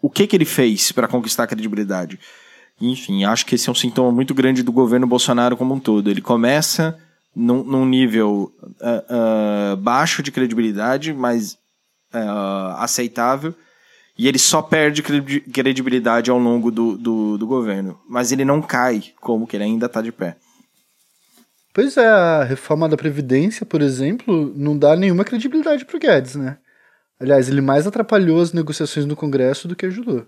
O 0.00 0.08
que, 0.08 0.26
que 0.26 0.36
ele 0.36 0.44
fez 0.44 0.92
para 0.92 1.08
conquistar 1.08 1.44
a 1.44 1.46
credibilidade. 1.46 2.18
Enfim, 2.80 3.24
acho 3.24 3.44
que 3.44 3.54
esse 3.54 3.68
é 3.68 3.72
um 3.72 3.74
sintoma 3.74 4.12
muito 4.12 4.34
grande 4.34 4.62
do 4.62 4.72
governo 4.72 5.06
Bolsonaro 5.06 5.56
como 5.56 5.74
um 5.74 5.80
todo. 5.80 6.08
Ele 6.08 6.20
começa 6.20 6.96
num, 7.34 7.64
num 7.64 7.84
nível 7.84 8.52
uh, 8.62 9.72
uh, 9.72 9.76
baixo 9.76 10.22
de 10.22 10.30
credibilidade, 10.30 11.12
mas 11.12 11.54
uh, 12.14 12.76
aceitável, 12.78 13.54
e 14.16 14.26
ele 14.26 14.38
só 14.38 14.60
perde 14.60 15.02
credibilidade 15.02 16.30
ao 16.30 16.38
longo 16.38 16.70
do, 16.70 16.96
do, 16.96 17.38
do 17.38 17.46
governo. 17.46 17.98
Mas 18.08 18.32
ele 18.32 18.44
não 18.44 18.60
cai, 18.60 19.12
como 19.20 19.46
que 19.46 19.56
ele 19.56 19.64
ainda 19.64 19.86
está 19.86 20.02
de 20.02 20.10
pé. 20.10 20.36
Pois 21.72 21.96
é, 21.96 22.06
a 22.06 22.42
reforma 22.42 22.88
da 22.88 22.96
Previdência, 22.96 23.64
por 23.64 23.80
exemplo, 23.80 24.52
não 24.56 24.76
dá 24.76 24.96
nenhuma 24.96 25.24
credibilidade 25.24 25.84
pro 25.84 25.98
Guedes, 25.98 26.34
né? 26.34 26.58
Aliás, 27.20 27.48
ele 27.48 27.60
mais 27.60 27.86
atrapalhou 27.86 28.40
as 28.40 28.52
negociações 28.52 29.06
no 29.06 29.16
Congresso 29.16 29.66
do 29.66 29.74
que 29.74 29.86
ajudou. 29.86 30.26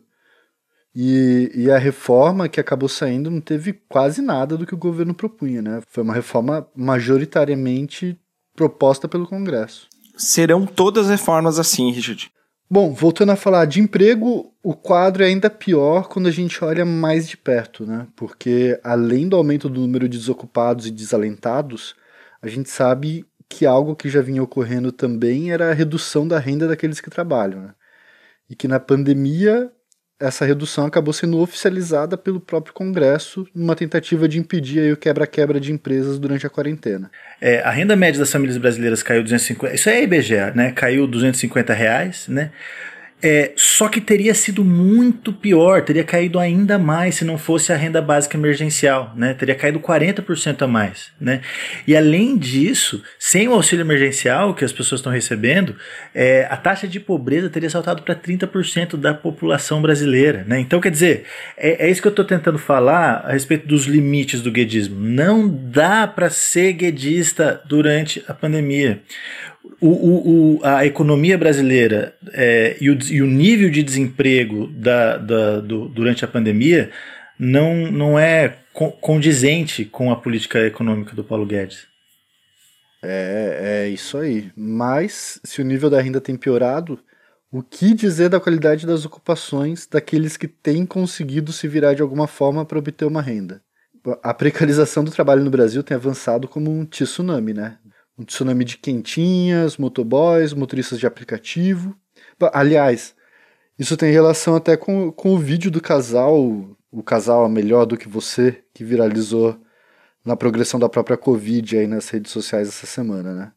E, 0.95 1.53
e, 1.55 1.71
a 1.71 1.79
reforma 1.79 2.49
que 2.49 2.59
acabou 2.59 2.89
saindo 2.89 3.31
não 3.31 3.41
teve 3.41 3.73
quase 3.89 4.21
nada 4.21 4.57
do 4.57 4.67
que 4.67 4.75
o 4.75 4.79
governo 4.79 5.15
propunha, 5.15 5.63
né? 5.63 5.81
Foi 5.89 6.03
uma 6.03 6.15
reforma 6.15 6.67
majoritariamente 6.75 8.19
proposta 8.57 9.07
pelo 9.07 9.29
Congresso. 9.29 9.89
Serão 10.17 10.67
todas 10.67 11.09
reformas 11.09 11.61
assim, 11.61 11.93
Richard. 11.93 12.33
Bom, 12.69 12.93
voltando 12.93 13.31
a 13.31 13.37
falar 13.37 13.65
de 13.67 13.81
emprego, 13.81 14.53
o 14.63 14.75
quadro 14.75 15.23
é 15.23 15.27
ainda 15.27 15.49
pior 15.49 16.09
quando 16.09 16.27
a 16.27 16.31
gente 16.33 16.63
olha 16.65 16.85
mais 16.85 17.29
de 17.29 17.37
perto, 17.37 17.87
né? 17.87 18.07
Porque 18.17 18.79
além 18.83 19.29
do 19.29 19.37
aumento 19.37 19.69
do 19.69 19.81
número 19.81 20.09
de 20.09 20.19
desocupados 20.19 20.87
e 20.87 20.91
desalentados, 20.91 21.95
a 22.43 22.49
gente 22.49 22.69
sabe 22.69 23.25
que 23.51 23.67
algo 23.67 23.97
que 23.97 24.09
já 24.09 24.23
vinha 24.23 24.43
ocorrendo 24.43 24.93
também 24.93 25.51
era 25.51 25.71
a 25.71 25.75
redução 25.75 26.27
da 26.27 26.39
renda 26.39 26.69
daqueles 26.69 27.01
que 27.01 27.11
trabalham. 27.11 27.63
Né? 27.63 27.75
E 28.49 28.55
que 28.55 28.69
na 28.69 28.79
pandemia 28.79 29.71
essa 30.21 30.45
redução 30.45 30.87
acabou 30.87 31.15
sendo 31.15 31.41
oficializada 31.41 32.17
pelo 32.17 32.39
próprio 32.39 32.75
Congresso 32.75 33.47
numa 33.55 33.75
tentativa 33.75 34.29
de 34.29 34.39
impedir 34.39 34.93
o 34.93 34.97
quebra-quebra 34.97 35.59
de 35.59 35.73
empresas 35.73 36.19
durante 36.19 36.47
a 36.47 36.51
quarentena. 36.51 37.11
É, 37.41 37.61
a 37.63 37.71
renda 37.71 37.97
média 37.97 38.21
das 38.21 38.31
famílias 38.31 38.59
brasileiras 38.59 39.03
caiu 39.03 39.23
250, 39.23 39.75
isso 39.75 39.89
é 39.89 40.03
IBGE, 40.03 40.53
né? 40.55 40.73
Caiu 40.73 41.07
250 41.07 41.73
reais, 41.73 42.29
né? 42.29 42.53
É, 43.23 43.53
só 43.55 43.89
que 43.89 44.01
teria 44.01 44.35
sido 44.35 44.65
muito 44.65 45.33
pior, 45.33 45.83
teria 45.83 46.05
caído 46.05 46.39
ainda 46.39 46.79
mais 46.79 47.17
se 47.17 47.25
não 47.25 47.37
fosse 47.37 47.73
a 47.73 47.77
renda 47.77 48.01
básica 48.01 48.37
emergencial, 48.37 49.13
né? 49.15 49.35
Teria 49.35 49.55
caído 49.55 49.79
40% 49.79 50.63
a 50.63 50.67
mais, 50.67 51.13
né? 51.21 51.43
E 51.87 51.95
além 51.95 52.39
disso, 52.39 53.03
sem 53.19 53.47
o 53.47 53.53
auxílio 53.53 53.83
emergencial 53.83 54.55
que 54.55 54.65
as 54.65 54.73
pessoas 54.73 55.01
estão 55.01 55.13
recebendo, 55.13 55.77
é, 56.15 56.47
a 56.51 56.57
taxa 56.57 56.89
de 56.89 56.99
pobreza 56.99 57.51
teria 57.51 57.69
saltado 57.69 58.03
para 58.03 58.15
30% 58.15 58.97
da 58.97 59.13
população 59.13 59.83
brasileira, 59.83 60.45
né? 60.47 60.59
Então, 60.59 60.81
quer 60.81 60.91
dizer, 60.91 61.25
é, 61.59 61.87
é 61.87 61.91
isso 61.91 62.01
que 62.01 62.09
eu 62.09 62.11
estou 62.11 62.25
tentando 62.25 62.59
falar 62.59 63.25
a 63.27 63.33
respeito 63.33 63.67
dos 63.67 63.85
limites 63.85 64.41
do 64.41 64.51
guedismo. 64.51 64.99
Não 64.99 65.47
dá 65.47 66.07
para 66.07 66.31
ser 66.31 66.73
guedista 66.73 67.61
durante 67.67 68.25
a 68.27 68.33
pandemia 68.33 69.03
o, 69.81 69.89
o, 69.89 70.57
o, 70.57 70.65
a 70.65 70.87
economia 70.87 71.37
brasileira 71.37 72.15
é, 72.33 72.77
e, 72.81 72.91
o, 72.91 72.99
e, 73.11 73.23
o, 73.23 73.27
nível 73.27 73.71
de 73.71 73.83
desemprego 73.83 74.67
da, 74.69 75.17
da, 75.17 75.61
do, 75.61 75.89
durante 75.89 76.25
a 76.25 76.29
pandemia 76.29 76.91
não, 77.39 77.91
não 77.91 78.19
é 78.19 78.59
condizente 79.01 79.85
com 79.85 80.11
a 80.11 80.17
política 80.17 80.61
econômica 80.67 81.15
do 81.15 81.25
Paulo 81.25 81.47
Guedes. 81.47 81.87
É, 83.03 83.85
é 83.85 83.89
isso 83.89 84.19
aí. 84.19 84.51
Mas, 84.57 85.41
se 85.43 85.61
o 85.61 85.65
nível 85.65 85.89
da 85.89 86.01
renda 86.01 86.21
tem 86.21 86.37
piorado, 86.37 86.99
o 87.51 87.63
que 87.63 87.95
dizer 87.95 88.29
da 88.29 88.39
qualidade 88.39 88.87
das 88.87 89.05
ocupações 89.05 89.87
daqueles 89.87 90.37
que 90.37 90.47
têm 90.47 90.87
conseguido 90.87 91.53
se 91.53 91.67
virar 91.67 91.95
de 91.95 92.03
alguma 92.03 92.27
forma 92.27 92.65
para 92.65 92.79
obter 92.79 93.05
uma 93.05 93.23
renda? 93.23 93.63
A 94.23 94.33
precarização 94.33 95.05
do 95.05 95.11
trabalho 95.11 95.45
no 95.45 95.51
Brasil 95.51 95.83
tem 95.83 95.95
avançado 95.95 96.49
como 96.49 96.71
um 96.71 96.87
tsunami, 96.87 97.53
né? 97.53 97.77
Um 98.21 98.25
tsunami 98.25 98.67
de 98.67 98.77
quentinhas, 98.77 99.79
motoboys, 99.79 100.53
motoristas 100.53 100.99
de 100.99 101.07
aplicativo. 101.07 101.97
Aliás, 102.53 103.15
isso 103.79 103.97
tem 103.97 104.13
relação 104.13 104.55
até 104.55 104.77
com, 104.77 105.11
com 105.11 105.33
o 105.35 105.39
vídeo 105.39 105.71
do 105.71 105.81
casal, 105.81 106.37
o 106.93 107.03
casal 107.03 107.49
melhor 107.49 107.87
do 107.87 107.97
que 107.97 108.07
você, 108.07 108.63
que 108.75 108.85
viralizou 108.85 109.59
na 110.23 110.37
progressão 110.37 110.79
da 110.79 110.87
própria 110.87 111.17
Covid 111.17 111.79
aí 111.79 111.87
nas 111.87 112.11
redes 112.11 112.31
sociais 112.31 112.69
essa 112.69 112.87
semana, 112.87 113.33
né? 113.33 113.53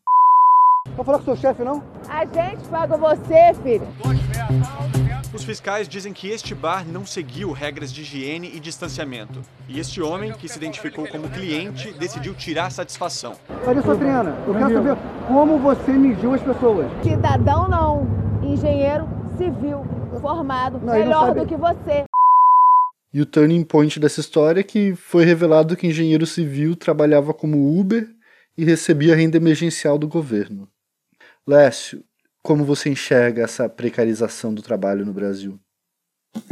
Vai 0.96 1.06
falar 1.06 1.18
com 1.18 1.24
o 1.24 1.36
seu 1.36 1.36
chefe, 1.36 1.62
não? 1.62 1.84
A 2.08 2.24
gente 2.24 2.66
paga 2.70 2.96
você, 2.96 3.54
filho. 3.62 4.93
Os 5.44 5.48
fiscais 5.48 5.90
dizem 5.90 6.14
que 6.14 6.30
este 6.30 6.56
bar 6.56 6.88
não 6.88 7.06
seguiu 7.06 7.52
regras 7.52 7.92
de 7.92 8.00
higiene 8.00 8.50
e 8.56 8.62
distanciamento. 8.62 9.42
E 9.68 9.78
este 9.78 10.02
homem, 10.02 10.32
que 10.32 10.48
se 10.48 10.58
identificou 10.58 11.06
como 11.06 11.30
cliente, 11.30 11.92
decidiu 12.00 12.34
tirar 12.34 12.72
satisfação. 12.72 13.36
Maria 13.66 13.82
Sotriana, 13.82 14.38
eu 14.48 14.54
quero 14.54 14.74
saber 14.74 14.98
como 15.28 15.60
você 15.60 15.92
mediu 15.92 16.34
as 16.34 16.42
pessoas. 16.42 16.88
Cidadão 17.04 17.68
não, 17.68 18.08
engenheiro 18.42 19.06
civil, 19.38 19.86
formado, 20.22 20.80
não, 20.80 20.94
melhor 20.94 21.36
do 21.36 21.46
que 21.46 21.58
você. 21.58 22.06
E 23.14 23.20
o 23.20 23.26
turning 23.26 23.66
point 23.66 24.00
dessa 24.00 24.22
história 24.22 24.62
é 24.62 24.64
que 24.64 24.96
foi 24.96 25.26
revelado 25.26 25.76
que 25.76 25.86
engenheiro 25.86 26.26
civil 26.26 26.74
trabalhava 26.74 27.34
como 27.34 27.78
Uber 27.78 28.08
e 28.58 28.64
recebia 28.64 29.14
renda 29.14 29.36
emergencial 29.36 29.98
do 29.98 30.08
governo. 30.08 30.70
Lécio, 31.46 32.02
como 32.44 32.66
você 32.66 32.90
enxerga 32.90 33.42
essa 33.42 33.70
precarização 33.70 34.54
do 34.54 34.62
trabalho 34.62 35.06
no 35.06 35.14
Brasil? 35.14 35.58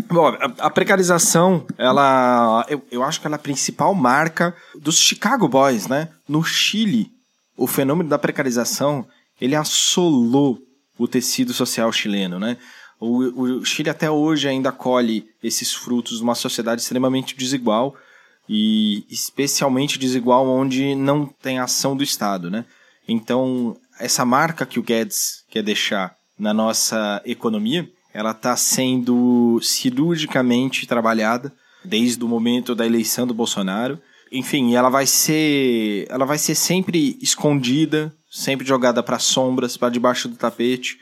Bom, 0.10 0.28
a, 0.60 0.70
precarização, 0.70 1.66
ela, 1.78 2.66
eu, 2.70 2.82
eu 2.90 3.04
acho 3.04 3.20
que 3.20 3.28
ela 3.28 3.36
é 3.36 3.40
a 3.40 3.40
principal 3.40 3.94
marca 3.94 4.56
dos 4.80 4.98
Chicago 4.98 5.48
Boys, 5.48 5.88
né? 5.88 6.10
No 6.28 6.44
Chile, 6.44 7.12
o 7.58 7.68
fenômeno 7.68 8.10
da 8.10 8.18
precarização, 8.18 9.06
ele 9.40 9.56
assolou 9.56 10.60
o 10.98 11.08
tecido 11.08 11.54
social 11.54 11.92
chileno, 11.92 12.40
né? 12.40 12.58
O, 13.00 13.58
o 13.60 13.66
Chile 13.66 13.90
até 13.90 14.10
hoje 14.10 14.48
ainda 14.48 14.72
colhe 14.72 15.26
esses 15.44 15.74
frutos 15.74 16.18
de 16.18 16.24
uma 16.24 16.36
sociedade 16.36 16.82
extremamente 16.82 17.36
desigual 17.36 17.96
e 18.48 19.04
especialmente 19.10 19.98
desigual 19.98 20.48
onde 20.48 20.94
não 20.94 21.26
tem 21.26 21.58
ação 21.58 21.98
do 21.98 22.04
Estado, 22.04 22.52
né? 22.52 22.66
Então, 23.08 23.76
essa 24.02 24.26
marca 24.26 24.66
que 24.66 24.80
o 24.80 24.84
Guedes 24.84 25.46
quer 25.50 25.62
deixar 25.62 26.16
na 26.38 26.54
nossa 26.54 27.22
economia, 27.24 27.88
ela 28.14 28.32
está 28.32 28.58
sendo 28.58 29.60
cirurgicamente 29.62 30.88
trabalhada 30.88 31.54
desde 31.86 32.24
o 32.24 32.28
momento 32.28 32.74
da 32.74 32.86
eleição 32.86 33.28
do 33.28 33.34
Bolsonaro. 33.34 34.02
Enfim, 34.32 34.76
ela 34.76 34.90
vai 34.90 35.06
ser, 35.06 36.08
ela 36.10 36.26
vai 36.26 36.38
ser 36.38 36.56
sempre 36.56 37.18
escondida, 37.22 38.14
sempre 38.30 38.68
jogada 38.68 39.04
para 39.04 39.20
sombras, 39.20 39.78
para 39.78 39.90
debaixo 39.90 40.28
do 40.28 40.36
tapete. 40.36 41.00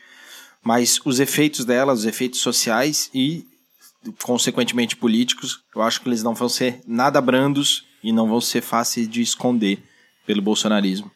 Mas 0.62 1.00
os 1.06 1.20
efeitos 1.20 1.64
dela, 1.64 1.94
os 1.94 2.06
efeitos 2.06 2.42
sociais 2.42 3.10
e 3.14 3.46
consequentemente 4.22 4.96
políticos, 4.96 5.62
eu 5.76 5.82
acho 5.82 6.02
que 6.02 6.10
eles 6.10 6.24
não 6.24 6.34
vão 6.34 6.50
ser 6.50 6.82
nada 6.86 7.22
brandos 7.22 7.86
e 8.04 8.12
não 8.12 8.28
vão 8.28 8.42
ser 8.42 8.62
fáceis 8.62 9.08
de 9.08 9.22
esconder 9.22 9.80
pelo 10.26 10.42
bolsonarismo. 10.42 11.12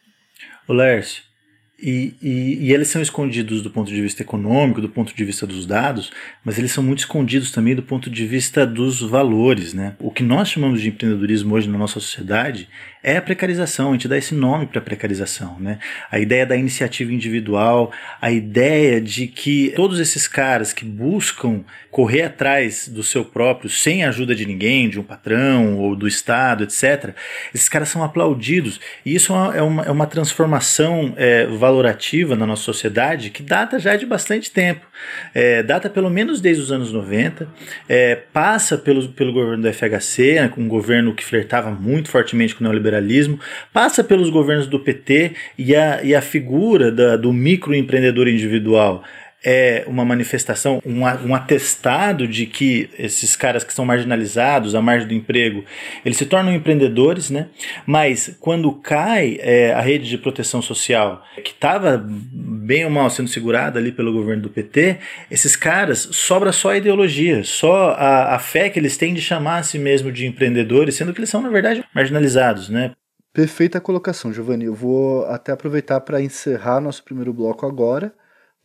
O 0.66 0.72
Lércio, 0.72 1.22
e, 1.84 2.14
e, 2.22 2.58
e, 2.62 2.72
eles 2.72 2.88
são 2.88 3.02
escondidos 3.02 3.60
do 3.60 3.70
ponto 3.70 3.92
de 3.92 4.00
vista 4.00 4.22
econômico, 4.22 4.80
do 4.80 4.88
ponto 4.88 5.14
de 5.14 5.22
vista 5.22 5.46
dos 5.46 5.66
dados, 5.66 6.10
mas 6.42 6.58
eles 6.58 6.72
são 6.72 6.82
muito 6.82 7.00
escondidos 7.00 7.50
também 7.50 7.74
do 7.74 7.82
ponto 7.82 8.08
de 8.08 8.26
vista 8.26 8.66
dos 8.66 9.02
valores. 9.02 9.74
Né? 9.74 9.94
O 9.98 10.10
que 10.10 10.22
nós 10.22 10.48
chamamos 10.48 10.80
de 10.80 10.88
empreendedorismo 10.88 11.54
hoje 11.54 11.68
na 11.68 11.76
nossa 11.76 12.00
sociedade 12.00 12.70
é 13.04 13.18
a 13.18 13.22
precarização, 13.22 13.90
a 13.90 13.92
gente 13.92 14.08
dá 14.08 14.16
esse 14.16 14.34
nome 14.34 14.66
para 14.66 14.78
a 14.78 14.82
precarização. 14.82 15.56
Né? 15.60 15.78
A 16.10 16.18
ideia 16.18 16.46
da 16.46 16.56
iniciativa 16.56 17.12
individual, 17.12 17.92
a 18.20 18.32
ideia 18.32 18.98
de 18.98 19.26
que 19.26 19.72
todos 19.76 20.00
esses 20.00 20.26
caras 20.26 20.72
que 20.72 20.86
buscam 20.86 21.62
correr 21.90 22.22
atrás 22.22 22.88
do 22.88 23.04
seu 23.04 23.24
próprio, 23.24 23.70
sem 23.70 24.02
a 24.02 24.08
ajuda 24.08 24.34
de 24.34 24.44
ninguém, 24.44 24.88
de 24.88 24.98
um 24.98 25.02
patrão 25.02 25.78
ou 25.78 25.94
do 25.94 26.08
Estado, 26.08 26.64
etc., 26.64 27.14
esses 27.54 27.68
caras 27.68 27.88
são 27.88 28.02
aplaudidos. 28.02 28.80
E 29.04 29.14
isso 29.14 29.32
é 29.32 29.62
uma, 29.62 29.84
é 29.84 29.90
uma 29.90 30.06
transformação 30.06 31.14
é, 31.16 31.46
valorativa 31.46 32.34
na 32.34 32.46
nossa 32.46 32.62
sociedade 32.62 33.30
que 33.30 33.42
data 33.42 33.78
já 33.78 33.94
de 33.96 34.06
bastante 34.06 34.50
tempo. 34.50 34.84
É, 35.34 35.62
data 35.62 35.90
pelo 35.90 36.10
menos 36.10 36.40
desde 36.40 36.62
os 36.62 36.72
anos 36.72 36.90
90, 36.90 37.46
é, 37.88 38.16
passa 38.32 38.78
pelo, 38.78 39.08
pelo 39.10 39.32
governo 39.32 39.62
do 39.62 39.72
FHC, 39.72 40.40
né, 40.40 40.52
um 40.56 40.66
governo 40.66 41.14
que 41.14 41.24
flertava 41.24 41.70
muito 41.70 42.08
fortemente 42.08 42.54
com 42.54 42.62
o 42.62 42.66
neoliberalismo, 42.94 43.38
passa 43.72 44.04
pelos 44.04 44.30
governos 44.30 44.66
do 44.66 44.78
PT 44.78 45.32
e 45.58 45.74
a, 45.74 46.02
e 46.02 46.14
a 46.14 46.22
figura 46.22 46.90
da, 46.90 47.16
do 47.16 47.32
microempreendedor 47.32 48.28
individual 48.28 49.02
é 49.44 49.84
uma 49.86 50.04
manifestação, 50.04 50.80
um, 50.84 51.02
um 51.02 51.34
atestado 51.34 52.26
de 52.26 52.46
que 52.46 52.88
esses 52.98 53.36
caras 53.36 53.62
que 53.62 53.74
são 53.74 53.84
marginalizados 53.84 54.74
à 54.74 54.80
margem 54.80 55.06
do 55.06 55.14
emprego, 55.14 55.64
eles 56.04 56.16
se 56.16 56.24
tornam 56.24 56.54
empreendedores, 56.54 57.28
né? 57.28 57.48
Mas 57.86 58.34
quando 58.40 58.72
cai 58.72 59.38
é, 59.40 59.74
a 59.74 59.80
rede 59.80 60.08
de 60.08 60.16
proteção 60.16 60.62
social, 60.62 61.22
que 61.44 61.50
estava 61.50 62.02
bem 62.06 62.84
ou 62.84 62.90
mal 62.90 63.10
sendo 63.10 63.28
segurada 63.28 63.78
ali 63.78 63.92
pelo 63.92 64.12
governo 64.12 64.42
do 64.42 64.48
PT, 64.48 64.96
esses 65.30 65.54
caras 65.54 66.08
sobra 66.12 66.50
só 66.50 66.70
a 66.70 66.78
ideologia, 66.78 67.44
só 67.44 67.90
a, 67.90 68.34
a 68.34 68.38
fé 68.38 68.70
que 68.70 68.78
eles 68.78 68.96
têm 68.96 69.12
de 69.12 69.20
chamar 69.20 69.58
a 69.58 69.62
si 69.62 69.78
mesmo 69.78 70.10
de 70.10 70.26
empreendedores, 70.26 70.94
sendo 70.94 71.12
que 71.12 71.20
eles 71.20 71.30
são, 71.30 71.42
na 71.42 71.50
verdade, 71.50 71.84
marginalizados, 71.94 72.70
né? 72.70 72.92
Perfeita 73.34 73.80
colocação, 73.80 74.32
Giovanni. 74.32 74.64
Eu 74.64 74.74
vou 74.74 75.26
até 75.26 75.52
aproveitar 75.52 76.00
para 76.00 76.22
encerrar 76.22 76.80
nosso 76.80 77.02
primeiro 77.02 77.32
bloco 77.32 77.66
agora 77.66 78.14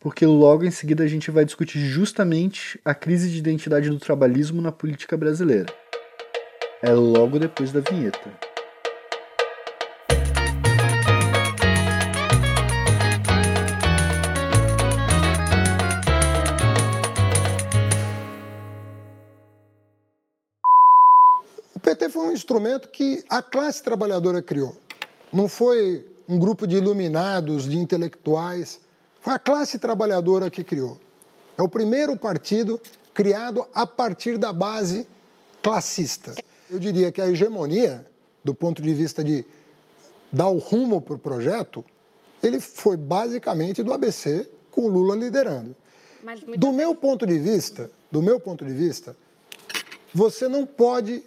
porque 0.00 0.24
logo 0.24 0.64
em 0.64 0.70
seguida 0.70 1.04
a 1.04 1.06
gente 1.06 1.30
vai 1.30 1.44
discutir 1.44 1.78
justamente 1.78 2.80
a 2.82 2.94
crise 2.94 3.28
de 3.28 3.36
identidade 3.36 3.90
do 3.90 3.98
trabalhismo 3.98 4.62
na 4.62 4.72
política 4.72 5.14
brasileira. 5.14 5.66
É 6.82 6.90
logo 6.90 7.38
depois 7.38 7.70
da 7.70 7.80
vinheta. 7.80 8.32
O 21.74 21.78
PT 21.78 22.08
foi 22.08 22.22
um 22.22 22.32
instrumento 22.32 22.88
que 22.88 23.22
a 23.28 23.42
classe 23.42 23.82
trabalhadora 23.82 24.40
criou. 24.40 24.74
Não 25.30 25.46
foi 25.46 26.06
um 26.26 26.38
grupo 26.38 26.66
de 26.66 26.76
iluminados, 26.76 27.68
de 27.68 27.76
intelectuais 27.76 28.80
foi 29.20 29.34
a 29.34 29.38
classe 29.38 29.78
trabalhadora 29.78 30.50
que 30.50 30.64
criou. 30.64 30.98
É 31.56 31.62
o 31.62 31.68
primeiro 31.68 32.16
partido 32.16 32.80
criado 33.12 33.66
a 33.74 33.86
partir 33.86 34.38
da 34.38 34.52
base 34.52 35.06
classista. 35.62 36.34
Eu 36.70 36.78
diria 36.78 37.12
que 37.12 37.20
a 37.20 37.28
hegemonia, 37.28 38.06
do 38.42 38.54
ponto 38.54 38.80
de 38.80 38.94
vista 38.94 39.22
de 39.22 39.44
dar 40.32 40.48
o 40.48 40.58
rumo 40.58 41.00
para 41.00 41.14
o 41.14 41.18
projeto, 41.18 41.84
ele 42.42 42.60
foi 42.60 42.96
basicamente 42.96 43.82
do 43.82 43.92
ABC, 43.92 44.48
com 44.70 44.82
o 44.82 44.88
Lula 44.88 45.14
liderando. 45.16 45.76
Do 46.56 46.72
meu 46.72 46.94
ponto 46.94 47.26
de 47.26 47.38
vista, 47.38 47.90
do 48.10 48.22
meu 48.22 48.38
ponto 48.40 48.64
de 48.64 48.72
vista, 48.72 49.16
você 50.14 50.48
não 50.48 50.64
pode 50.64 51.22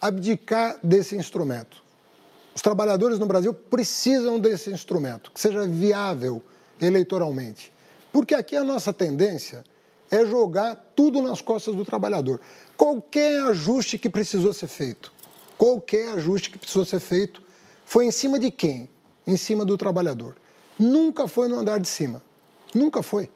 abdicar 0.00 0.78
desse 0.82 1.16
instrumento. 1.16 1.82
Os 2.54 2.62
trabalhadores 2.62 3.18
no 3.18 3.26
Brasil 3.26 3.52
precisam 3.52 4.38
desse 4.38 4.70
instrumento, 4.70 5.30
que 5.30 5.40
seja 5.40 5.66
viável 5.66 6.42
eleitoralmente. 6.80 7.72
Porque 8.12 8.34
aqui 8.34 8.56
a 8.56 8.64
nossa 8.64 8.92
tendência 8.92 9.64
é 10.10 10.24
jogar 10.24 10.74
tudo 10.96 11.20
nas 11.22 11.40
costas 11.40 11.74
do 11.74 11.84
trabalhador. 11.84 12.40
Qualquer 12.76 13.42
ajuste 13.42 13.98
que 13.98 14.08
precisou 14.08 14.52
ser 14.52 14.68
feito, 14.68 15.12
qualquer 15.56 16.08
ajuste 16.14 16.50
que 16.50 16.58
precisou 16.58 16.84
ser 16.84 17.00
feito, 17.00 17.42
foi 17.84 18.06
em 18.06 18.10
cima 18.10 18.38
de 18.38 18.50
quem? 18.50 18.88
Em 19.26 19.36
cima 19.36 19.64
do 19.64 19.76
trabalhador. 19.76 20.36
Nunca 20.78 21.26
foi 21.26 21.48
no 21.48 21.58
andar 21.58 21.78
de 21.78 21.88
cima. 21.88 22.22
Nunca 22.74 23.02
foi. 23.02 23.30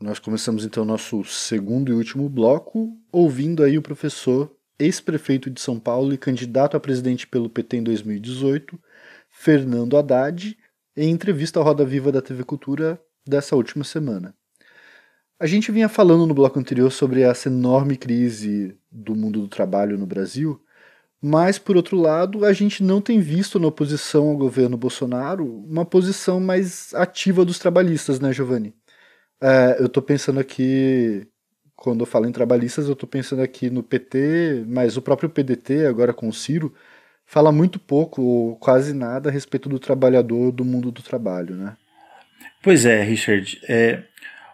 Nós 0.00 0.18
começamos 0.18 0.64
então 0.64 0.84
nosso 0.84 1.24
segundo 1.24 1.92
e 1.92 1.94
último 1.94 2.28
bloco 2.28 2.90
ouvindo 3.12 3.62
aí 3.62 3.76
o 3.76 3.82
professor, 3.82 4.50
ex-prefeito 4.78 5.50
de 5.50 5.60
São 5.60 5.78
Paulo 5.78 6.14
e 6.14 6.18
candidato 6.18 6.76
a 6.76 6.80
presidente 6.80 7.26
pelo 7.26 7.50
PT 7.50 7.78
em 7.78 7.82
2018, 7.82 8.78
Fernando 9.30 9.96
Haddad, 9.98 10.56
em 10.96 11.10
entrevista 11.10 11.60
à 11.60 11.62
Roda 11.62 11.84
Viva 11.84 12.10
da 12.10 12.22
TV 12.22 12.44
Cultura 12.44 13.00
dessa 13.26 13.56
última 13.56 13.84
semana. 13.84 14.34
A 15.38 15.46
gente 15.46 15.72
vinha 15.72 15.88
falando 15.88 16.26
no 16.26 16.34
bloco 16.34 16.58
anterior 16.58 16.90
sobre 16.90 17.22
essa 17.22 17.48
enorme 17.48 17.96
crise 17.96 18.76
do 18.90 19.14
mundo 19.14 19.40
do 19.40 19.48
trabalho 19.48 19.96
no 19.96 20.06
Brasil, 20.06 20.62
mas, 21.22 21.58
por 21.58 21.76
outro 21.76 21.98
lado, 21.98 22.44
a 22.46 22.52
gente 22.52 22.82
não 22.82 23.00
tem 23.00 23.20
visto 23.20 23.58
na 23.58 23.68
oposição 23.68 24.28
ao 24.28 24.36
governo 24.36 24.76
Bolsonaro 24.76 25.44
uma 25.64 25.84
posição 25.84 26.40
mais 26.40 26.94
ativa 26.94 27.44
dos 27.44 27.58
trabalhistas, 27.58 28.18
né, 28.18 28.32
Giovanni? 28.32 28.74
É, 29.40 29.76
eu 29.78 29.86
estou 29.86 30.02
pensando 30.02 30.40
aqui, 30.40 31.26
quando 31.76 32.00
eu 32.00 32.06
falo 32.06 32.26
em 32.26 32.32
trabalhistas, 32.32 32.86
eu 32.86 32.94
estou 32.94 33.08
pensando 33.08 33.42
aqui 33.42 33.70
no 33.70 33.82
PT, 33.82 34.64
mas 34.66 34.96
o 34.96 35.02
próprio 35.02 35.28
PDT, 35.30 35.86
agora 35.86 36.14
com 36.14 36.28
o 36.28 36.32
Ciro, 36.32 36.74
fala 37.30 37.52
muito 37.52 37.78
pouco 37.78 38.20
ou 38.20 38.56
quase 38.56 38.92
nada 38.92 39.28
a 39.28 39.32
respeito 39.32 39.68
do 39.68 39.78
trabalhador 39.78 40.50
do 40.50 40.64
mundo 40.64 40.90
do 40.90 41.00
trabalho, 41.00 41.54
né? 41.54 41.76
Pois 42.60 42.84
é, 42.84 43.00
Richard. 43.02 43.60
É, 43.68 44.02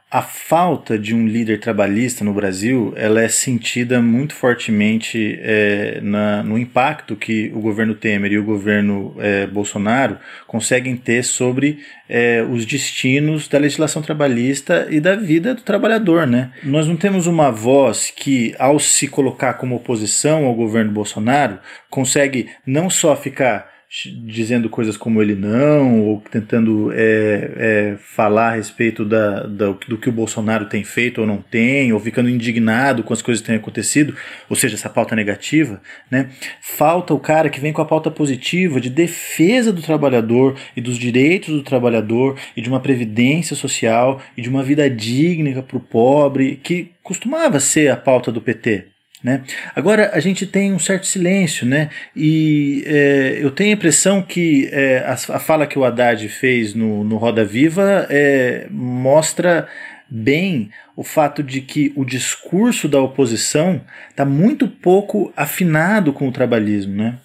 a 0.09 0.23
falta 0.23 0.97
de 0.97 1.13
um 1.13 1.27
líder 1.27 1.59
trabalhista 1.59 2.25
no 2.25 2.33
Brasil 2.33 2.93
ela 2.97 3.21
é 3.21 3.29
sentida 3.29 4.01
muito 4.01 4.35
fortemente 4.35 5.37
é, 5.43 6.01
na, 6.01 6.45
no 6.45 6.57
impacto 6.57 7.17
que 7.17 7.51
o 7.53 7.61
governo 7.61 7.93
Temer 7.93 8.31
e 8.31 8.39
o 8.39 8.45
governo 8.45 9.17
é, 9.19 9.49
Bolsonaro 9.49 10.17
conseguem 10.47 10.97
ter 10.97 11.25
sobre 11.25 11.81
é, 12.09 12.41
os 12.49 12.65
destinos 12.65 13.49
da 13.49 13.59
legislação 13.59 14.01
trabalhista 14.01 14.87
e 14.91 15.01
da 15.01 15.17
vida 15.17 15.55
do 15.57 15.63
trabalhador. 15.63 16.25
Né? 16.25 16.53
Nós 16.63 16.87
não 16.87 16.97
temos 16.97 17.27
uma 17.27 17.51
voz 17.51 18.13
que, 18.15 18.55
ao 18.61 18.79
se 18.79 19.09
colocar 19.09 19.55
como 19.55 19.75
oposição 19.75 20.45
ao 20.45 20.55
governo 20.55 20.93
Bolsonaro, 20.93 21.59
consegue 21.91 22.49
não 22.65 22.89
só 22.89 23.17
ficar 23.17 23.75
dizendo 24.25 24.69
coisas 24.69 24.97
como 24.97 25.23
ele 25.23 25.35
não, 25.35 26.02
ou 26.02 26.21
tentando 26.31 26.90
é, 26.93 27.52
é, 27.57 27.97
falar 27.99 28.49
a 28.49 28.57
respeito 28.57 29.05
da, 29.05 29.47
da, 29.47 29.66
do 29.71 29.97
que 29.97 30.09
o 30.09 30.12
Bolsonaro 30.12 30.66
tem 30.66 30.83
feito 30.83 31.21
ou 31.21 31.26
não 31.26 31.40
tem, 31.40 31.93
ou 31.93 32.00
ficando 32.00 32.28
indignado 32.28 33.05
com 33.05 33.12
as 33.12 33.23
coisas 33.23 33.40
que 33.40 33.47
têm 33.47 33.57
acontecido, 33.57 34.14
ou 34.50 34.57
seja, 34.57 34.75
essa 34.75 34.90
pauta 34.90 35.14
negativa, 35.14 35.81
né? 36.11 36.31
Falta 36.61 37.14
o 37.14 37.21
cara 37.21 37.49
que 37.49 37.61
vem 37.61 37.73
com 37.73 37.81
a 37.81 37.87
pauta 37.87 38.11
positiva 38.11 38.81
de 38.81 38.90
defesa 38.90 39.73
do 39.73 39.81
trabalhador 39.81 40.57
e 40.76 40.81
dos 40.81 40.99
direitos 40.99 41.55
do 41.55 41.62
trabalhador 41.62 42.37
e 42.57 42.61
de 42.61 42.69
uma 42.69 42.81
previdência 42.81 43.55
social 43.55 44.21
e 44.37 44.43
de 44.43 44.49
uma 44.49 44.64
vida 44.64 44.90
digna 44.90 45.62
para 45.62 45.76
o 45.76 45.81
pobre, 45.81 46.57
que 46.57 46.90
costumava 47.02 47.61
ser 47.61 47.88
a 47.88 47.97
pauta 47.97 48.33
do 48.33 48.40
PT. 48.40 48.96
Né? 49.26 49.42
Agora 49.75 50.12
a 50.12 50.21
gente 50.21 50.47
tem 50.47 50.73
um 50.73 50.78
certo 50.78 51.04
silêncio, 51.04 51.66
né? 51.66 51.90
e 52.14 52.85
é, 52.87 53.38
eu 53.42 53.50
tenho 53.50 53.71
a 53.71 53.73
impressão 53.73 54.23
que 54.23 54.68
é, 54.71 54.99
a, 54.99 55.14
a, 55.14 55.40
fala 55.40 55.66
que 55.66 55.76
o 55.76 55.85
Haddad 55.85 56.28
fez 56.28 56.75
no, 56.75 57.02
no 57.02 57.16
Roda 57.16 57.45
Viva 57.45 58.06
é, 58.09 58.68
mostra 58.71 59.66
bem 60.09 60.71
o 60.95 61.02
fato 61.02 61.42
de 61.42 61.61
que 61.61 61.92
o 61.97 62.04
discurso 62.04 62.88
da 62.88 63.00
oposição 63.00 63.85
está 64.09 64.25
muito 64.25 64.68
pouco 64.68 65.33
afinado 65.37 66.12
com 66.12 66.28
o 66.28 66.33
trabalhismo. 66.33 66.95
Né? 66.95 67.18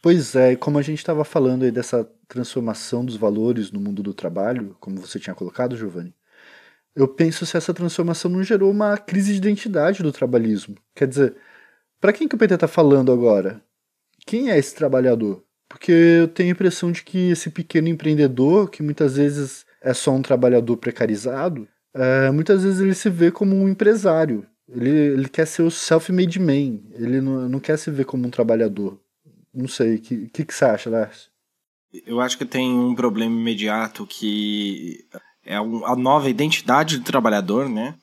Pois 0.00 0.36
é, 0.36 0.54
como 0.54 0.78
a 0.78 0.82
gente 0.82 0.98
estava 0.98 1.24
falando 1.24 1.64
aí 1.64 1.72
dessa 1.72 2.08
transformação 2.28 3.04
dos 3.04 3.16
valores 3.16 3.72
no 3.72 3.80
mundo 3.80 4.04
do 4.04 4.14
trabalho, 4.14 4.76
como 4.78 5.00
você 5.00 5.18
tinha 5.18 5.34
colocado, 5.34 5.76
Giovanni, 5.76 6.14
eu 6.94 7.08
penso 7.08 7.46
se 7.46 7.56
essa 7.56 7.72
transformação 7.72 8.30
não 8.30 8.42
gerou 8.42 8.70
uma 8.70 8.96
crise 8.98 9.32
de 9.32 9.38
identidade 9.38 10.02
do 10.02 10.12
trabalhismo. 10.12 10.76
Quer 10.94 11.08
dizer, 11.08 11.36
para 12.00 12.12
quem 12.12 12.28
que 12.28 12.34
o 12.34 12.38
PT 12.38 12.54
está 12.54 12.68
falando 12.68 13.12
agora? 13.12 13.62
Quem 14.26 14.50
é 14.50 14.58
esse 14.58 14.74
trabalhador? 14.74 15.42
Porque 15.68 15.92
eu 15.92 16.28
tenho 16.28 16.50
a 16.50 16.52
impressão 16.52 16.92
de 16.92 17.02
que 17.02 17.30
esse 17.30 17.50
pequeno 17.50 17.88
empreendedor, 17.88 18.68
que 18.68 18.82
muitas 18.82 19.16
vezes 19.16 19.64
é 19.80 19.94
só 19.94 20.12
um 20.12 20.22
trabalhador 20.22 20.76
precarizado, 20.76 21.66
é, 21.94 22.30
muitas 22.30 22.62
vezes 22.62 22.80
ele 22.80 22.94
se 22.94 23.08
vê 23.08 23.30
como 23.30 23.56
um 23.56 23.68
empresário. 23.68 24.46
Ele, 24.68 24.90
ele 24.90 25.28
quer 25.28 25.46
ser 25.46 25.62
o 25.62 25.70
self-made 25.70 26.38
man. 26.38 26.80
Ele 26.92 27.20
não, 27.20 27.48
não 27.48 27.60
quer 27.60 27.78
se 27.78 27.90
ver 27.90 28.04
como 28.04 28.26
um 28.26 28.30
trabalhador. 28.30 28.98
Não 29.52 29.68
sei. 29.68 29.96
O 29.96 30.00
que, 30.00 30.28
que, 30.28 30.44
que 30.44 30.54
você 30.54 30.64
acha, 30.64 30.90
Lars? 30.90 31.30
Eu 32.06 32.20
acho 32.20 32.38
que 32.38 32.44
tem 32.44 32.72
um 32.72 32.94
problema 32.94 33.34
imediato 33.34 34.06
que 34.06 35.06
é 35.44 35.56
a 35.56 35.96
nova 35.96 36.30
identidade 36.30 36.98
do 36.98 37.04
trabalhador, 37.04 37.68
né? 37.68 37.94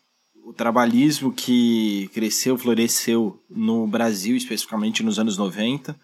O 0.45 0.53
trabalhismo 0.53 1.31
que 1.31 2.09
cresceu, 2.13 2.57
floresceu 2.57 3.39
no 3.49 3.87
Brasil, 3.87 4.35
especificamente 4.35 5.03
nos 5.03 5.19
anos 5.19 5.37
90, 5.37 5.95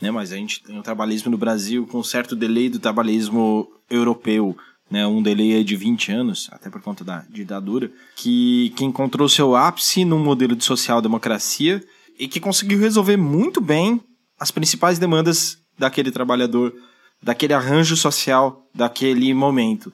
né? 0.00 0.10
Mas 0.10 0.32
a 0.32 0.36
gente 0.36 0.62
tem 0.62 0.78
o 0.78 0.82
trabalhismo 0.82 1.30
no 1.30 1.38
Brasil 1.38 1.86
com 1.86 2.02
certo 2.02 2.34
delay 2.34 2.68
do 2.68 2.78
trabalhismo 2.78 3.68
europeu, 3.88 4.56
né? 4.90 5.06
Um 5.06 5.22
delay 5.22 5.62
de 5.62 5.76
20 5.76 6.12
anos, 6.12 6.48
até 6.50 6.68
por 6.68 6.82
conta 6.82 7.04
da 7.04 7.24
ditadura, 7.30 7.90
que, 8.16 8.72
que 8.76 8.84
encontrou 8.84 9.28
seu 9.28 9.54
ápice 9.54 10.04
num 10.04 10.18
modelo 10.18 10.56
de 10.56 10.64
social-democracia 10.64 11.82
e 12.18 12.26
que 12.26 12.40
conseguiu 12.40 12.78
resolver 12.78 13.16
muito 13.16 13.60
bem 13.60 14.00
as 14.38 14.50
principais 14.50 14.98
demandas 14.98 15.58
daquele 15.78 16.10
trabalhador, 16.10 16.74
daquele 17.22 17.54
arranjo 17.54 17.96
social 17.96 18.68
daquele 18.74 19.32
momento. 19.32 19.92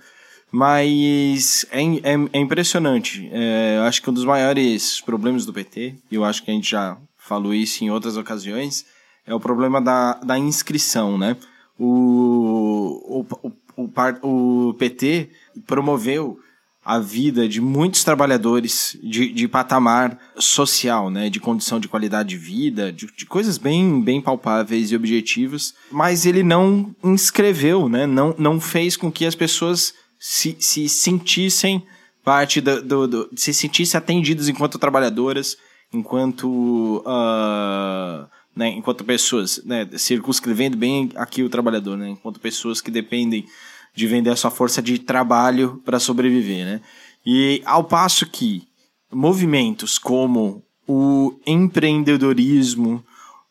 Mas 0.51 1.67
é, 1.71 1.83
é, 1.83 2.15
é 2.33 2.39
impressionante. 2.39 3.29
É, 3.33 3.83
acho 3.87 4.03
que 4.03 4.09
um 4.09 4.13
dos 4.13 4.25
maiores 4.25 5.01
problemas 5.01 5.45
do 5.45 5.53
PT, 5.53 5.95
e 6.11 6.15
eu 6.15 6.25
acho 6.25 6.43
que 6.43 6.51
a 6.51 6.55
gente 6.55 6.71
já 6.71 6.97
falou 7.17 7.53
isso 7.53 7.85
em 7.85 7.91
outras 7.91 8.17
ocasiões, 8.17 8.87
é 9.27 9.35
o 9.35 9.41
problema 9.41 9.81
da, 9.81 10.15
da 10.15 10.39
inscrição, 10.39 11.19
né? 11.19 11.37
O, 11.79 13.25
o, 13.29 13.53
o, 13.77 14.69
o 14.69 14.75
PT 14.75 15.29
promoveu 15.67 16.41
a 16.89 16.99
vida 16.99 17.47
de 17.47 17.61
muitos 17.61 18.03
trabalhadores 18.03 18.99
de, 19.03 19.31
de 19.31 19.47
patamar 19.47 20.19
social, 20.39 21.11
né, 21.11 21.29
de 21.29 21.39
condição 21.39 21.79
de 21.79 21.87
qualidade 21.87 22.31
de 22.31 22.39
vida, 22.39 22.91
de, 22.91 23.07
de, 23.15 23.27
coisas 23.27 23.59
bem, 23.59 24.01
bem 24.01 24.23
palpáveis 24.23 24.91
e 24.91 24.97
objetivas, 24.97 25.75
mas 25.93 26.25
ele 26.25 26.43
não 26.43 26.97
inscreveu, 27.05 27.91
né, 27.91 28.07
não, 28.07 28.35
não 28.39 28.59
fez 28.59 28.97
com 28.97 29.13
que 29.13 29.27
as 29.27 29.35
pessoas 29.35 29.93
se, 30.19 30.57
se 30.59 30.89
sentissem 30.89 31.87
parte 32.25 32.61
do, 32.61 32.83
do, 32.83 33.09
do, 33.09 33.31
se 33.37 33.55
sentissem 33.55 33.97
atendidos 33.97 34.49
enquanto 34.49 34.79
trabalhadoras, 34.79 35.57
enquanto 35.93 37.03
uh, 37.07 38.29
né, 38.55 38.69
enquanto 38.71 39.05
pessoas, 39.05 39.63
né, 39.65 39.89
circunscrevendo 39.97 40.77
bem 40.77 41.11
aqui 41.15 41.43
o 41.43 41.49
trabalhador, 41.49 41.97
né, 41.97 42.09
enquanto 42.11 42.41
pessoas 42.41 42.81
que 42.81 42.91
dependem 42.91 43.47
de 43.95 44.07
vender 44.07 44.31
a 44.31 44.37
sua 44.37 44.51
força 44.51 44.83
de 44.83 44.99
trabalho 44.99 45.81
para 45.85 45.99
sobreviver, 45.99 46.65
né? 46.65 46.81
E 47.25 47.63
ao 47.65 47.85
passo 47.85 48.27
que 48.27 48.69
movimentos 49.13 49.99
como 49.99 50.63
o 50.87 51.39
empreendedorismo, 51.47 53.05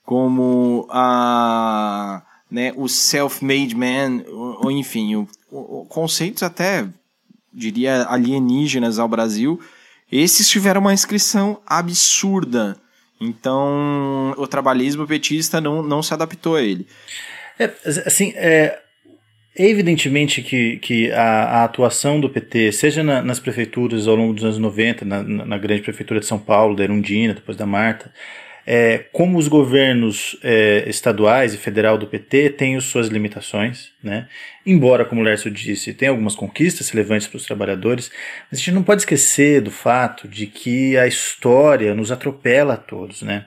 como 0.03 0.88
a 0.89 2.23
né, 2.49 2.71
o 2.75 2.88
self-made 2.88 3.75
man, 3.75 4.23
ou, 4.27 4.65
ou 4.65 4.71
enfim, 4.71 5.15
o, 5.15 5.27
conceitos 5.89 6.43
até, 6.43 6.88
diria, 7.53 8.05
alienígenas 8.10 8.99
ao 8.99 9.07
Brasil, 9.07 9.60
esses 10.12 10.49
tiveram 10.49 10.81
uma 10.81 10.93
inscrição 10.93 11.60
absurda. 11.65 12.77
Então, 13.19 14.33
o 14.38 14.47
trabalhismo 14.47 15.07
petista 15.07 15.60
não, 15.60 15.81
não 15.81 16.03
se 16.03 16.13
adaptou 16.13 16.55
a 16.55 16.62
ele. 16.62 16.88
É, 17.60 17.71
assim, 18.05 18.31
é, 18.36 18.79
evidentemente 19.55 20.41
que, 20.43 20.77
que 20.77 21.12
a, 21.12 21.23
a, 21.23 21.63
atuação 21.63 22.19
do 22.21 22.29
PT, 22.29 22.71
seja 22.71 23.03
na, 23.03 23.21
nas 23.21 23.39
prefeituras 23.39 24.07
ao 24.07 24.15
longo 24.15 24.33
dos 24.33 24.43
anos 24.43 24.60
90, 24.60 25.03
na, 25.03 25.23
na, 25.23 25.57
grande 25.57 25.81
prefeitura 25.81 26.19
de 26.19 26.27
São 26.27 26.38
Paulo, 26.38 26.75
da 26.75 26.83
Erundina, 26.83 27.33
depois 27.33 27.57
da 27.57 27.65
Marta, 27.65 28.13
é, 28.69 29.06
como 29.13 29.38
os 29.38 29.47
governos 29.47 30.38
é, 30.43 30.84
estaduais 30.89 31.53
e 31.53 31.58
federal 31.58 31.97
do 31.97 32.06
PT 32.06 32.49
têm 32.49 32.77
suas 32.82 33.08
limitações, 33.08 33.93
né? 34.03 34.27
embora, 34.65 35.06
como 35.06 35.21
o 35.21 35.23
Lércio 35.23 35.49
disse, 35.49 35.93
tem 35.93 36.10
algumas 36.10 36.36
conquistas 36.36 36.89
relevantes 36.89 37.27
para 37.27 37.38
os 37.38 37.45
trabalhadores, 37.45 38.12
mas 38.51 38.60
a 38.60 38.62
gente 38.62 38.73
não 38.73 38.84
pode 38.84 39.03
esquecer 39.03 39.62
do 39.62 39.71
fato 39.71 40.27
de 40.27 40.47
que 40.47 40.97
a 40.97 41.08
história 41.08 41.95
nos 41.95 42.12
atropela 42.12 42.73
a 42.73 42.77
todos, 42.77 43.21
né? 43.21 43.45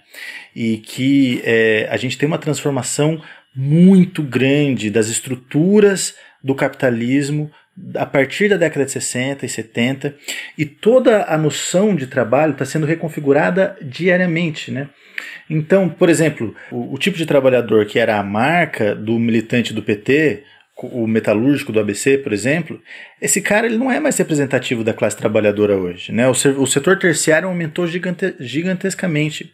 e 0.56 0.78
que 0.78 1.42
é, 1.44 1.87
a 1.90 1.98
gente 1.98 2.16
tem 2.16 2.26
uma 2.26 2.38
transformação 2.38 3.22
muito 3.54 4.22
grande 4.22 4.88
das 4.88 5.09
estruturas 5.09 6.14
do 6.42 6.54
capitalismo 6.54 7.50
a 7.94 8.04
partir 8.04 8.48
da 8.48 8.56
década 8.56 8.85
de 8.85 8.92
60 8.92 9.46
e 9.46 9.48
70, 9.48 10.14
e 10.56 10.64
toda 10.64 11.24
a 11.24 11.38
noção 11.38 11.94
de 11.94 12.06
trabalho 12.06 12.52
está 12.52 12.64
sendo 12.64 12.87
reconfigurada 12.87 13.76
diariamente. 13.80 14.70
Né? 14.70 14.88
Então, 15.48 15.88
por 15.88 16.09
exemplo, 16.09 16.54
o, 16.70 16.94
o, 16.94 16.98
tipo 16.98 17.16
de 17.16 17.26
trabalhador 17.26 17.87
que 17.87 17.98
era 17.98 18.18
a 18.18 18.22
marca 18.22 18.94
do 18.94 19.18
militante 19.18 19.72
do 19.72 19.83
PT, 19.83 20.44
o 20.83 21.06
metalúrgico 21.06 21.72
do 21.72 21.80
ABC, 21.80 22.18
por 22.18 22.33
exemplo, 22.33 22.80
esse 23.20 23.40
cara 23.40 23.66
ele 23.66 23.76
não 23.76 23.90
é 23.90 24.00
mais 24.00 24.16
representativo 24.16 24.83
da 24.83 24.94
classe 24.94 25.16
trabalhadora 25.16 25.76
hoje. 25.76 26.12
Né? 26.12 26.26
O, 26.26 26.30
o 26.30 26.66
setor 26.66 26.98
terciário 26.98 27.48
aumentou 27.48 27.87
gigante, 27.87 28.35
gigantescamente. 28.40 29.52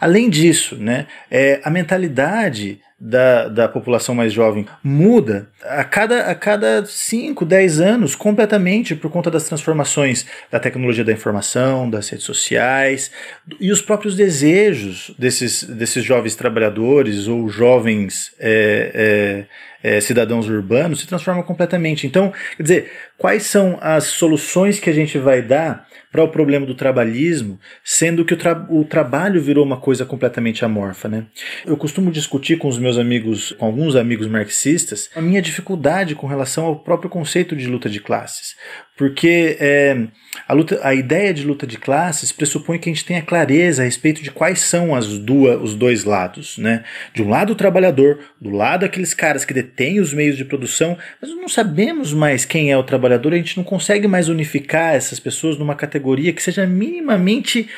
Além 0.00 0.30
disso, 0.30 0.76
né, 0.76 1.06
é, 1.30 1.60
a 1.62 1.70
mentalidade 1.70 2.80
da, 3.04 3.48
da 3.48 3.68
população 3.68 4.14
mais 4.14 4.32
jovem 4.32 4.64
muda 4.80 5.48
a 5.64 5.82
cada, 5.82 6.30
a 6.30 6.34
cada 6.36 6.84
5, 6.86 7.44
10 7.44 7.80
anos 7.80 8.14
completamente 8.14 8.94
por 8.94 9.10
conta 9.10 9.28
das 9.28 9.42
transformações 9.42 10.24
da 10.52 10.60
tecnologia 10.60 11.02
da 11.02 11.12
informação, 11.12 11.90
das 11.90 12.08
redes 12.08 12.24
sociais 12.24 13.10
e 13.58 13.72
os 13.72 13.82
próprios 13.82 14.14
desejos 14.14 15.12
desses, 15.18 15.64
desses 15.64 16.04
jovens 16.04 16.36
trabalhadores 16.36 17.26
ou 17.26 17.48
jovens 17.48 18.32
é, 18.38 19.46
é, 19.82 19.96
é, 19.96 20.00
cidadãos 20.00 20.48
urbanos 20.48 21.00
se 21.00 21.06
transformam 21.08 21.42
completamente. 21.42 22.06
Então, 22.06 22.32
quer 22.56 22.62
dizer, 22.62 22.92
quais 23.22 23.44
são 23.44 23.78
as 23.80 24.06
soluções 24.06 24.80
que 24.80 24.90
a 24.90 24.92
gente 24.92 25.16
vai 25.16 25.40
dar 25.40 25.86
para 26.10 26.24
o 26.24 26.28
problema 26.28 26.66
do 26.66 26.74
trabalhismo, 26.74 27.56
sendo 27.84 28.24
que 28.24 28.34
o, 28.34 28.36
tra 28.36 28.66
o, 28.68 28.84
trabalho 28.84 29.40
virou 29.40 29.64
uma 29.64 29.76
coisa 29.76 30.04
completamente 30.04 30.64
amorfa, 30.64 31.08
né? 31.08 31.26
Eu 31.64 31.76
costumo 31.76 32.10
discutir 32.10 32.58
com 32.58 32.66
os 32.66 32.78
meus 32.78 32.98
amigos, 32.98 33.52
com 33.52 33.64
alguns 33.64 33.94
amigos 33.94 34.26
marxistas, 34.26 35.08
a 35.14 35.20
minha 35.20 35.40
dificuldade 35.40 36.16
com 36.16 36.26
relação 36.26 36.64
ao 36.64 36.80
próprio 36.80 37.08
conceito 37.08 37.54
de 37.54 37.68
luta 37.68 37.88
de 37.88 38.00
classes, 38.00 38.56
porque 39.02 39.56
é, 39.58 40.06
a, 40.46 40.54
luta, 40.54 40.78
a 40.80 40.94
ideia 40.94 41.34
de 41.34 41.44
luta 41.44 41.66
de 41.66 41.76
classes 41.76 42.30
pressupõe 42.30 42.78
que 42.78 42.88
a 42.88 42.92
gente 42.92 43.04
tenha 43.04 43.20
clareza 43.20 43.82
a 43.82 43.84
respeito 43.84 44.22
de 44.22 44.30
quais 44.30 44.60
são 44.60 44.94
as 44.94 45.18
duas, 45.18 45.60
os 45.60 45.74
dois 45.74 46.04
lados, 46.04 46.56
né? 46.56 46.84
De 47.12 47.20
um 47.20 47.28
lado 47.28 47.52
o 47.52 47.56
trabalhador, 47.56 48.20
do 48.40 48.50
lado 48.50 48.84
aqueles 48.84 49.12
caras 49.12 49.44
que 49.44 49.52
detêm 49.52 49.98
os 49.98 50.14
meios 50.14 50.36
de 50.36 50.44
produção, 50.44 50.96
mas 51.20 51.32
não 51.32 51.48
sabemos 51.48 52.12
mais 52.12 52.44
quem 52.44 52.70
é 52.70 52.78
o 52.78 52.84
trabalhador, 52.84 53.32
a 53.32 53.36
gente 53.38 53.56
não 53.56 53.64
consegue 53.64 54.06
mais 54.06 54.28
unificar 54.28 54.94
essas 54.94 55.18
pessoas 55.18 55.58
numa 55.58 55.74
categoria 55.74 56.32
que 56.32 56.40
seja 56.40 56.64
minimamente 56.64 57.68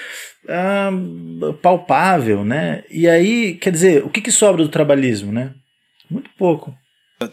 ah, 0.46 0.90
palpável, 1.62 2.44
né? 2.44 2.84
E 2.90 3.08
aí, 3.08 3.54
quer 3.54 3.70
dizer, 3.70 4.04
o 4.04 4.10
que, 4.10 4.20
que 4.20 4.30
sobra 4.30 4.62
do 4.62 4.68
trabalhismo, 4.68 5.32
né? 5.32 5.54
Muito 6.10 6.28
pouco. 6.36 6.74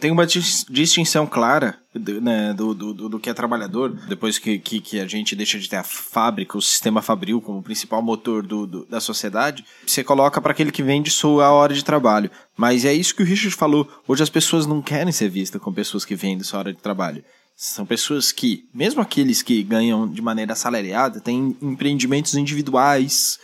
Tem 0.00 0.10
uma 0.10 0.24
distinção 0.24 1.26
clara 1.26 1.76
né, 1.94 2.54
do, 2.54 2.72
do, 2.72 3.08
do, 3.08 3.18
que 3.18 3.28
é 3.28 3.34
trabalhador, 3.34 3.90
depois 4.08 4.38
que, 4.38 4.58
que, 4.58 4.80
que, 4.80 5.00
a 5.00 5.06
gente 5.06 5.34
deixa 5.34 5.58
de 5.58 5.68
ter 5.68 5.76
a 5.76 5.82
fábrica, 5.82 6.56
o 6.56 6.62
sistema 6.62 7.02
fabril 7.02 7.40
como 7.40 7.62
principal 7.62 8.00
motor 8.00 8.46
do, 8.46 8.66
do 8.66 8.86
da 8.86 9.00
sociedade, 9.00 9.64
você 9.84 10.04
coloca 10.04 10.40
para 10.40 10.52
aquele 10.52 10.70
que 10.70 10.82
vende 10.82 11.10
sua 11.10 11.50
hora 11.50 11.74
de 11.74 11.84
trabalho. 11.84 12.30
Mas 12.56 12.84
é 12.84 12.94
isso 12.94 13.14
que 13.14 13.22
o 13.22 13.26
Richard 13.26 13.54
falou. 13.56 13.86
Hoje 14.06 14.22
as 14.22 14.30
pessoas 14.30 14.66
não 14.66 14.80
querem 14.80 15.12
ser 15.12 15.28
vistas 15.28 15.60
como 15.60 15.74
pessoas 15.74 16.04
que 16.04 16.14
vendem 16.14 16.44
sua 16.44 16.60
hora 16.60 16.72
de 16.72 16.80
trabalho. 16.80 17.24
São 17.56 17.84
pessoas 17.84 18.32
que, 18.32 18.68
mesmo 18.72 19.02
aqueles 19.02 19.42
que 19.42 19.62
ganham 19.62 20.08
de 20.08 20.22
maneira 20.22 20.52
assalariada, 20.52 21.20
têm 21.20 21.56
empreendimentos 21.60 22.34
individuais, 22.34 23.38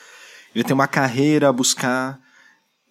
ele 0.55 0.65
tem 0.65 0.75
uma 0.75 0.89
carreira 0.89 1.49
a 1.49 1.53
buscar 1.53 2.19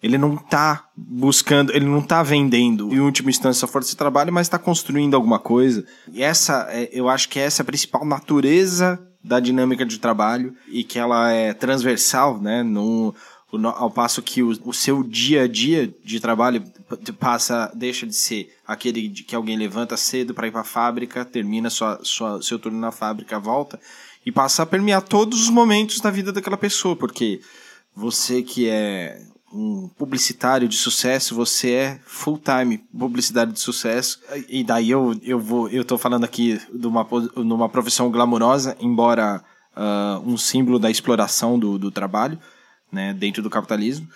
ele 0.02 0.16
não 0.16 0.34
está 0.34 0.88
buscando, 0.96 1.72
ele 1.72 1.84
não 1.84 1.98
está 1.98 2.22
vendendo 2.22 2.94
em 2.94 3.00
última 3.00 3.30
instância 3.30 3.64
a 3.64 3.68
força 3.68 3.90
de 3.90 3.96
trabalho, 3.96 4.32
mas 4.32 4.46
está 4.46 4.58
construindo 4.58 5.14
alguma 5.14 5.38
coisa. 5.38 5.84
E 6.12 6.22
essa, 6.22 6.68
é, 6.70 6.88
eu 6.92 7.08
acho 7.08 7.28
que 7.28 7.38
essa 7.38 7.62
é 7.62 7.64
a 7.64 7.66
principal 7.66 8.04
natureza 8.04 9.00
da 9.22 9.40
dinâmica 9.40 9.84
de 9.84 9.98
trabalho 9.98 10.54
e 10.68 10.84
que 10.84 10.98
ela 10.98 11.32
é 11.32 11.52
transversal, 11.52 12.40
né? 12.40 12.62
No, 12.62 13.14
ao 13.64 13.90
passo 13.90 14.22
que 14.22 14.42
o, 14.42 14.50
o 14.64 14.72
seu 14.72 15.02
dia 15.02 15.42
a 15.42 15.48
dia 15.48 15.92
de 16.04 16.20
trabalho 16.20 16.62
passa, 17.18 17.72
deixa 17.74 18.06
de 18.06 18.14
ser 18.14 18.54
aquele 18.66 19.08
de 19.08 19.24
que 19.24 19.34
alguém 19.34 19.56
levanta 19.56 19.96
cedo 19.96 20.34
para 20.34 20.46
ir 20.46 20.50
para 20.52 20.60
a 20.60 20.64
fábrica, 20.64 21.24
termina 21.24 21.70
sua, 21.70 21.98
sua, 22.02 22.42
seu 22.42 22.58
turno 22.58 22.78
na 22.78 22.92
fábrica, 22.92 23.38
volta 23.38 23.80
e 24.24 24.30
passa 24.30 24.62
a 24.62 24.66
permear 24.66 25.02
todos 25.02 25.40
os 25.40 25.48
momentos 25.48 26.00
da 26.00 26.10
vida 26.10 26.32
daquela 26.32 26.56
pessoa, 26.56 26.94
porque 26.94 27.40
você 27.96 28.42
que 28.42 28.68
é 28.68 29.22
um 29.52 29.88
publicitário 29.88 30.68
de 30.68 30.76
sucesso, 30.76 31.34
você 31.34 31.72
é 31.72 32.00
full-time 32.04 32.78
publicitário 32.78 33.52
de 33.52 33.60
sucesso. 33.60 34.20
E 34.48 34.62
daí 34.62 34.90
eu, 34.90 35.18
eu 35.22 35.38
vou, 35.38 35.68
eu 35.70 35.84
tô 35.84 35.96
falando 35.96 36.24
aqui 36.24 36.60
de 36.72 36.86
uma, 36.86 37.04
de 37.04 37.40
uma 37.40 37.68
profissão 37.68 38.10
glamurosa, 38.10 38.76
embora 38.80 39.42
uh, 39.76 40.20
um 40.28 40.36
símbolo 40.36 40.78
da 40.78 40.90
exploração 40.90 41.58
do, 41.58 41.78
do 41.78 41.90
trabalho, 41.90 42.38
né, 42.92 43.14
dentro 43.14 43.42
do 43.42 43.50
capitalismo. 43.50 44.08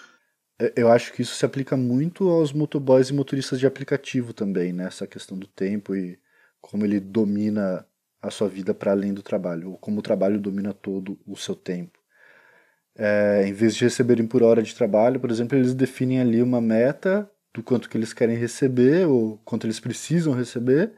É, 0.61 0.73
eu 0.77 0.91
acho 0.91 1.13
que 1.13 1.23
isso 1.23 1.35
se 1.35 1.45
aplica 1.45 1.77
muito 1.77 2.29
aos 2.29 2.53
motoboys 2.53 3.09
e 3.09 3.15
motoristas 3.15 3.59
de 3.59 3.67
aplicativo 3.67 4.33
também, 4.33 4.73
né? 4.73 4.87
Essa 4.87 5.07
questão 5.07 5.39
do 5.39 5.47
tempo 5.47 5.95
e 5.95 6.19
como 6.61 6.85
ele 6.85 7.01
domina 7.01 7.87
a 8.21 8.31
sua 8.31 8.49
vida 8.49 8.73
para 8.73 8.93
além 8.93 9.13
do 9.13 9.23
trabalho, 9.23 9.71
ou 9.71 9.79
como 9.79 9.99
o 9.99 10.03
trabalho 10.03 10.39
domina 10.39 10.73
todo 10.73 11.19
o 11.27 11.37
seu 11.37 11.57
tempo. 11.57 11.99
É, 12.97 13.45
em 13.47 13.53
vez 13.53 13.75
de 13.75 13.85
receberem 13.85 14.27
por 14.27 14.43
hora 14.43 14.63
de 14.63 14.75
trabalho, 14.75 15.19
por 15.19 15.31
exemplo, 15.31 15.57
eles 15.57 15.75
definem 15.75 16.21
ali 16.21 16.43
uma 16.43 16.61
meta 16.61 17.29
do 17.55 17.63
quanto 17.63 17.89
que 17.89 17.97
eles 17.97 18.13
querem 18.13 18.37
receber 18.37 19.07
ou 19.07 19.41
quanto 19.45 19.67
eles 19.67 19.81
precisam 19.81 20.33
receber 20.35 20.93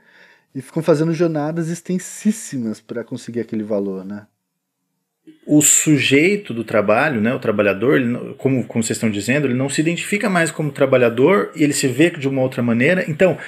e 0.54 0.62
ficam 0.62 0.82
fazendo 0.82 1.12
jornadas 1.12 1.68
extensíssimas 1.68 2.80
para 2.80 3.02
conseguir 3.02 3.40
aquele 3.40 3.64
valor, 3.64 4.04
né? 4.04 4.26
O 5.46 5.60
sujeito 5.62 6.52
do 6.52 6.64
trabalho, 6.64 7.20
né, 7.20 7.34
o 7.34 7.38
trabalhador, 7.38 7.96
ele, 7.96 8.34
como, 8.34 8.64
como 8.66 8.82
vocês 8.82 8.96
estão 8.96 9.10
dizendo, 9.10 9.46
ele 9.46 9.54
não 9.54 9.68
se 9.68 9.80
identifica 9.80 10.28
mais 10.28 10.50
como 10.50 10.70
trabalhador 10.70 11.50
e 11.56 11.62
ele 11.62 11.72
se 11.72 11.88
vê 11.88 12.10
de 12.10 12.28
uma 12.28 12.42
outra 12.42 12.62
maneira. 12.62 13.04
Então, 13.08 13.38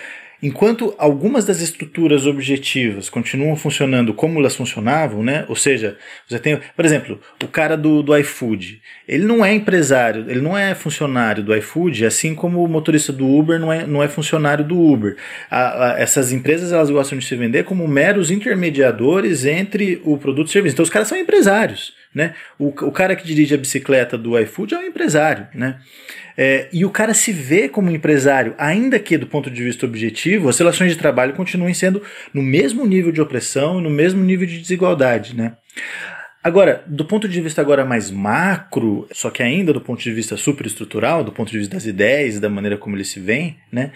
Enquanto 0.43 0.95
algumas 0.99 1.47
das 1.47 1.61
estruturas 1.61 2.27
objetivas 2.27 3.09
continuam 3.09 3.57
funcionando 3.57 4.13
como 4.13 4.39
elas 4.39 4.55
funcionavam, 4.55 5.23
né? 5.23 5.47
Ou 5.49 5.57
seja, 5.57 5.97
você 6.29 6.39
tem, 6.39 6.61
por 6.75 6.85
exemplo, 6.85 7.21
o 7.43 7.49
cara 7.49 7.77
do, 7.77 8.03
do 8.03 8.17
iFood. 8.17 8.81
Ele 9.09 9.25
não 9.25 9.45
é 9.45 9.55
empresário, 9.55 10.27
ele 10.29 10.41
não 10.41 10.57
é 10.57 10.75
funcionário 10.75 11.43
do 11.43 11.55
iFood, 11.57 12.05
assim 12.05 12.35
como 12.35 12.63
o 12.63 12.69
motorista 12.69 13.13
do 13.13 13.27
Uber 13.27 13.59
não 13.59 13.73
é, 13.73 13.87
não 13.87 14.03
é 14.03 14.09
funcionário 14.09 14.65
do 14.65 14.79
Uber. 14.79 15.17
A, 15.51 15.93
a, 15.93 15.99
essas 15.99 16.33
empresas 16.33 16.71
elas 16.71 16.91
gostam 16.91 17.19
de 17.19 17.25
se 17.25 17.35
vender 17.35 17.65
como 17.65 17.89
meros 17.89 18.31
intermediadores 18.31 19.47
entre 19.47 20.01
o 20.05 20.19
produto 20.19 20.49
e 20.49 20.51
o 20.51 20.53
serviço. 20.53 20.75
Então 20.75 20.83
os 20.83 20.91
caras 20.91 21.09
são 21.09 21.17
empresários. 21.17 21.95
Né? 22.17 22.33
O, 22.59 22.69
o 22.69 22.91
cara 22.91 23.15
que 23.15 23.27
dirige 23.27 23.55
a 23.55 23.59
bicicleta 23.59 24.17
do 24.17 24.39
iFood 24.39 24.75
é 24.75 24.79
um 24.79 24.85
empresário. 24.85 25.49
Né? 25.55 25.79
É, 26.35 26.67
e 26.73 26.83
o 26.83 26.89
cara 26.89 27.13
se 27.13 27.31
vê 27.31 27.69
como 27.69 27.91
empresário, 27.91 28.55
ainda 28.57 28.99
que 28.99 29.19
do 29.19 29.27
ponto 29.27 29.51
de 29.51 29.63
vista 29.63 29.85
objetivo, 29.85 30.49
as 30.49 30.59
relações 30.59 30.93
de 30.93 30.99
trabalho 30.99 31.35
continuem 31.35 31.75
sendo 31.75 32.03
no 32.33 32.41
mesmo 32.41 32.87
nível 32.87 33.13
de 33.13 33.21
opressão 33.21 33.81
e 33.81 33.83
no 33.83 33.91
mesmo 33.91 34.25
nível 34.25 34.47
de 34.47 34.59
desigualdade, 34.59 35.37
né? 35.37 35.59
Agora, 36.43 36.85
do 36.87 37.05
ponto 37.05 37.29
de 37.29 37.41
vista 37.41 37.61
agora 37.61 37.85
mais 37.85 38.09
macro, 38.09 39.07
só 39.13 39.31
que 39.31 39.43
ainda 39.43 39.73
do 39.73 39.81
ponto 39.81 40.01
de 40.01 40.13
vista 40.13 40.37
superestrutural, 40.37 41.25
do 41.25 41.33
ponto 41.33 41.51
de 41.51 41.59
vista 41.59 41.75
das 41.75 41.87
ideias, 41.87 42.39
da 42.39 42.49
maneira 42.49 42.79
como 42.79 42.97
ele 42.97 43.05
se 43.05 43.19
vê, 43.21 43.57
né? 43.71 43.91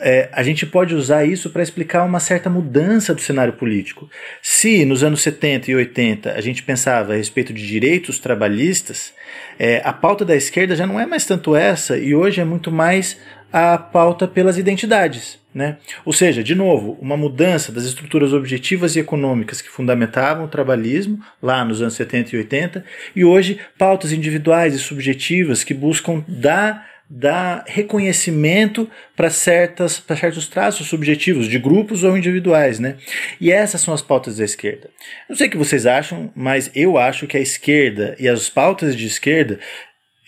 É, 0.00 0.28
a 0.32 0.42
gente 0.42 0.66
pode 0.66 0.94
usar 0.94 1.24
isso 1.24 1.50
para 1.50 1.62
explicar 1.62 2.04
uma 2.04 2.20
certa 2.20 2.50
mudança 2.50 3.14
do 3.14 3.20
cenário 3.20 3.52
político. 3.52 4.08
Se 4.42 4.84
nos 4.84 5.02
anos 5.02 5.22
70 5.22 5.70
e 5.70 5.74
80 5.74 6.32
a 6.32 6.40
gente 6.40 6.62
pensava 6.62 7.12
a 7.12 7.16
respeito 7.16 7.52
de 7.52 7.66
direitos 7.66 8.18
trabalhistas, 8.18 9.12
é, 9.58 9.80
a 9.84 9.92
pauta 9.92 10.24
da 10.24 10.36
esquerda 10.36 10.76
já 10.76 10.86
não 10.86 10.98
é 10.98 11.06
mais 11.06 11.24
tanto 11.24 11.54
essa 11.54 11.96
e 11.96 12.14
hoje 12.14 12.40
é 12.40 12.44
muito 12.44 12.70
mais 12.70 13.18
a 13.52 13.78
pauta 13.78 14.26
pelas 14.26 14.58
identidades. 14.58 15.38
Né? 15.54 15.76
Ou 16.04 16.12
seja, 16.12 16.42
de 16.42 16.52
novo, 16.52 16.98
uma 17.00 17.16
mudança 17.16 17.70
das 17.70 17.84
estruturas 17.84 18.32
objetivas 18.32 18.96
e 18.96 18.98
econômicas 18.98 19.62
que 19.62 19.68
fundamentavam 19.68 20.46
o 20.46 20.48
trabalhismo 20.48 21.20
lá 21.40 21.64
nos 21.64 21.80
anos 21.80 21.94
70 21.94 22.34
e 22.34 22.38
80 22.38 22.84
e 23.14 23.24
hoje 23.24 23.60
pautas 23.78 24.10
individuais 24.10 24.74
e 24.74 24.80
subjetivas 24.80 25.62
que 25.62 25.72
buscam 25.72 26.24
dar 26.26 26.93
dá 27.08 27.64
reconhecimento 27.66 28.88
para 29.14 29.28
certas 29.30 30.00
para 30.00 30.16
certos 30.16 30.48
traços 30.48 30.86
subjetivos 30.86 31.48
de 31.48 31.58
grupos 31.58 32.02
ou 32.02 32.16
individuais, 32.16 32.78
né? 32.78 32.96
E 33.40 33.52
essas 33.52 33.80
são 33.80 33.92
as 33.92 34.02
pautas 34.02 34.38
da 34.38 34.44
esquerda. 34.44 34.90
Não 35.28 35.36
sei 35.36 35.48
o 35.48 35.50
que 35.50 35.56
vocês 35.56 35.86
acham, 35.86 36.32
mas 36.34 36.70
eu 36.74 36.96
acho 36.98 37.26
que 37.26 37.36
a 37.36 37.40
esquerda 37.40 38.16
e 38.18 38.28
as 38.28 38.48
pautas 38.48 38.96
de 38.96 39.06
esquerda, 39.06 39.60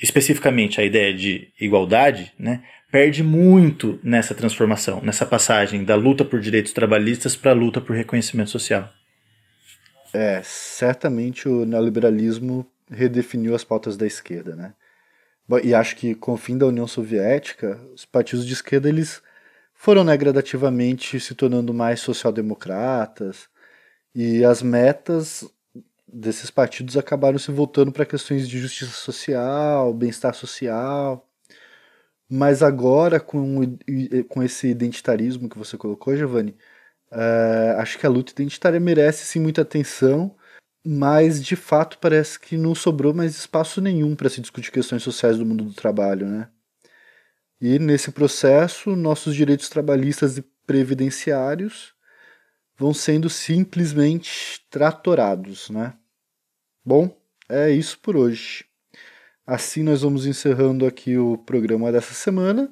especificamente 0.02 0.80
a 0.80 0.84
ideia 0.84 1.14
de 1.14 1.48
igualdade, 1.58 2.32
né, 2.38 2.62
perde 2.92 3.22
muito 3.22 3.98
nessa 4.02 4.34
transformação, 4.34 5.00
nessa 5.02 5.26
passagem 5.26 5.84
da 5.84 5.96
luta 5.96 6.24
por 6.24 6.40
direitos 6.40 6.72
trabalhistas 6.72 7.34
para 7.34 7.50
a 7.50 7.54
luta 7.54 7.80
por 7.80 7.96
reconhecimento 7.96 8.50
social. 8.50 8.88
É, 10.14 10.40
certamente 10.44 11.48
o 11.48 11.64
neoliberalismo 11.64 12.66
redefiniu 12.90 13.54
as 13.54 13.64
pautas 13.64 13.96
da 13.96 14.06
esquerda, 14.06 14.54
né? 14.54 14.72
E 15.62 15.74
acho 15.74 15.96
que 15.96 16.14
com 16.14 16.32
o 16.32 16.36
fim 16.36 16.58
da 16.58 16.66
União 16.66 16.86
Soviética, 16.86 17.80
os 17.94 18.04
partidos 18.04 18.46
de 18.46 18.52
esquerda 18.52 18.88
eles 18.88 19.22
foram 19.74 20.02
né, 20.04 20.16
gradativamente 20.16 21.20
se 21.20 21.34
tornando 21.34 21.72
mais 21.72 22.00
social-democratas 22.00 23.48
e 24.14 24.44
as 24.44 24.62
metas 24.62 25.44
desses 26.08 26.50
partidos 26.50 26.96
acabaram 26.96 27.38
se 27.38 27.52
voltando 27.52 27.92
para 27.92 28.06
questões 28.06 28.48
de 28.48 28.58
justiça 28.58 28.92
social, 28.92 29.92
bem-estar 29.94 30.34
social. 30.34 31.28
Mas 32.28 32.62
agora, 32.62 33.20
com, 33.20 33.78
com 34.28 34.42
esse 34.42 34.68
identitarismo 34.68 35.48
que 35.48 35.58
você 35.58 35.76
colocou, 35.76 36.16
Giovanni, 36.16 36.56
uh, 37.12 37.78
acho 37.78 37.98
que 37.98 38.06
a 38.06 38.10
luta 38.10 38.32
identitária 38.32 38.80
merece 38.80 39.24
sim 39.26 39.40
muita 39.40 39.62
atenção 39.62 40.34
mas 40.86 41.42
de 41.42 41.56
fato 41.56 41.98
parece 41.98 42.38
que 42.38 42.56
não 42.56 42.74
sobrou 42.74 43.12
mais 43.12 43.36
espaço 43.36 43.80
nenhum 43.80 44.14
para 44.14 44.28
se 44.28 44.40
discutir 44.40 44.70
questões 44.70 45.02
sociais 45.02 45.36
do 45.36 45.44
mundo 45.44 45.64
do 45.64 45.72
trabalho, 45.72 46.26
né? 46.26 46.48
E 47.60 47.78
nesse 47.78 48.12
processo, 48.12 48.94
nossos 48.94 49.34
direitos 49.34 49.68
trabalhistas 49.68 50.38
e 50.38 50.44
previdenciários 50.66 51.94
vão 52.76 52.92
sendo 52.92 53.30
simplesmente 53.30 54.60
tratorados, 54.70 55.70
né? 55.70 55.94
Bom, 56.84 57.16
é 57.48 57.70
isso 57.70 57.98
por 57.98 58.16
hoje. 58.16 58.64
Assim 59.46 59.82
nós 59.82 60.02
vamos 60.02 60.26
encerrando 60.26 60.86
aqui 60.86 61.16
o 61.16 61.38
programa 61.38 61.90
dessa 61.90 62.14
semana 62.14 62.70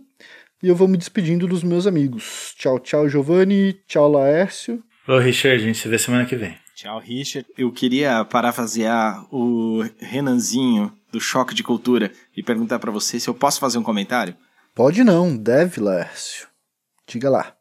e 0.62 0.68
eu 0.68 0.76
vou 0.76 0.86
me 0.86 0.96
despedindo 0.96 1.46
dos 1.46 1.62
meus 1.62 1.86
amigos. 1.86 2.54
Tchau, 2.56 2.78
tchau, 2.78 3.08
Giovanni. 3.08 3.72
Tchau, 3.86 4.10
Laércio. 4.10 4.82
Ô, 5.08 5.18
Richard, 5.18 5.62
a 5.62 5.66
gente 5.66 5.78
se 5.78 5.88
vê 5.88 5.98
semana 5.98 6.26
que 6.26 6.36
vem. 6.36 6.63
Tchau, 6.84 6.98
Richard. 6.98 7.48
Eu 7.56 7.72
queria 7.72 8.26
parafrasear 8.26 9.24
o 9.34 9.82
Renanzinho 9.98 10.92
do 11.10 11.18
Choque 11.18 11.54
de 11.54 11.62
Cultura 11.62 12.12
e 12.36 12.42
perguntar 12.42 12.78
para 12.78 12.92
você 12.92 13.18
se 13.18 13.26
eu 13.26 13.32
posso 13.32 13.58
fazer 13.58 13.78
um 13.78 13.82
comentário. 13.82 14.36
Pode 14.74 15.02
não, 15.02 15.34
deve, 15.34 15.80
Laércio. 15.80 16.46
Diga 17.06 17.30
lá. 17.30 17.54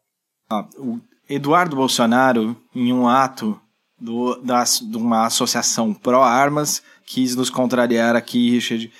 Ah, 0.50 0.68
o 0.76 1.00
Eduardo 1.26 1.74
Bolsonaro, 1.74 2.54
em 2.74 2.92
um 2.92 3.08
ato 3.08 3.58
do, 3.98 4.34
da, 4.42 4.62
de 4.62 4.96
uma 4.98 5.24
associação 5.24 5.94
pró-armas, 5.94 6.82
quis 7.06 7.34
nos 7.34 7.48
contrariar 7.48 8.14
aqui, 8.14 8.50
Richard, 8.50 8.92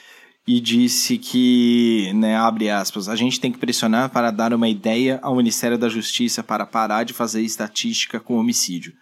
e 0.49 0.59
disse 0.59 1.19
que, 1.19 2.11
né, 2.15 2.35
abre 2.35 2.71
aspas, 2.71 3.11
a 3.11 3.17
gente 3.17 3.39
tem 3.39 3.53
que 3.53 3.59
pressionar 3.59 4.09
para 4.09 4.31
dar 4.31 4.55
uma 4.55 4.71
ideia 4.71 5.21
ao 5.23 5.37
Ministério 5.37 5.77
da 5.77 5.91
Justiça 5.91 6.43
para 6.43 6.65
parar 6.65 7.05
de 7.05 7.13
fazer 7.13 7.43
estatística 7.43 8.19
com 8.19 8.39
homicídio. 8.39 8.95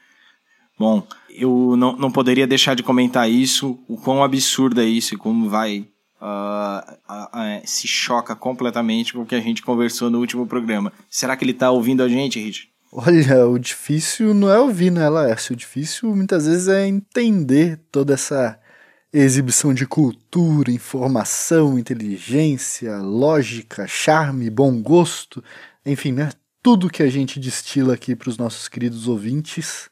Bom, 0.82 1.06
eu 1.30 1.76
não, 1.78 1.96
não 1.96 2.10
poderia 2.10 2.44
deixar 2.44 2.74
de 2.74 2.82
comentar 2.82 3.30
isso, 3.30 3.78
o 3.86 3.96
quão 3.96 4.20
absurdo 4.20 4.80
é 4.80 4.84
isso 4.84 5.14
e 5.14 5.16
como 5.16 5.48
vai. 5.48 5.86
Uh, 6.20 6.92
uh, 7.08 7.24
uh, 7.38 7.62
se 7.64 7.86
choca 7.86 8.34
completamente 8.34 9.12
com 9.12 9.22
o 9.22 9.26
que 9.26 9.36
a 9.36 9.40
gente 9.40 9.62
conversou 9.62 10.10
no 10.10 10.18
último 10.18 10.44
programa. 10.44 10.92
Será 11.08 11.36
que 11.36 11.44
ele 11.44 11.52
está 11.52 11.70
ouvindo 11.70 12.02
a 12.02 12.08
gente, 12.08 12.40
Richard? 12.40 12.68
Olha, 12.90 13.46
o 13.46 13.60
difícil 13.60 14.34
não 14.34 14.50
é 14.50 14.58
ouvir, 14.58 14.90
né, 14.90 15.08
Laércio? 15.08 15.52
O 15.52 15.56
difícil 15.56 16.16
muitas 16.16 16.48
vezes 16.48 16.66
é 16.66 16.84
entender 16.84 17.78
toda 17.92 18.14
essa 18.14 18.58
exibição 19.12 19.72
de 19.72 19.86
cultura, 19.86 20.72
informação, 20.72 21.78
inteligência, 21.78 22.98
lógica, 22.98 23.86
charme, 23.86 24.50
bom 24.50 24.82
gosto, 24.82 25.44
enfim, 25.86 26.10
né? 26.10 26.30
Tudo 26.60 26.90
que 26.90 27.04
a 27.04 27.08
gente 27.08 27.38
destila 27.38 27.94
aqui 27.94 28.16
para 28.16 28.28
os 28.28 28.36
nossos 28.36 28.68
queridos 28.68 29.06
ouvintes, 29.06 29.91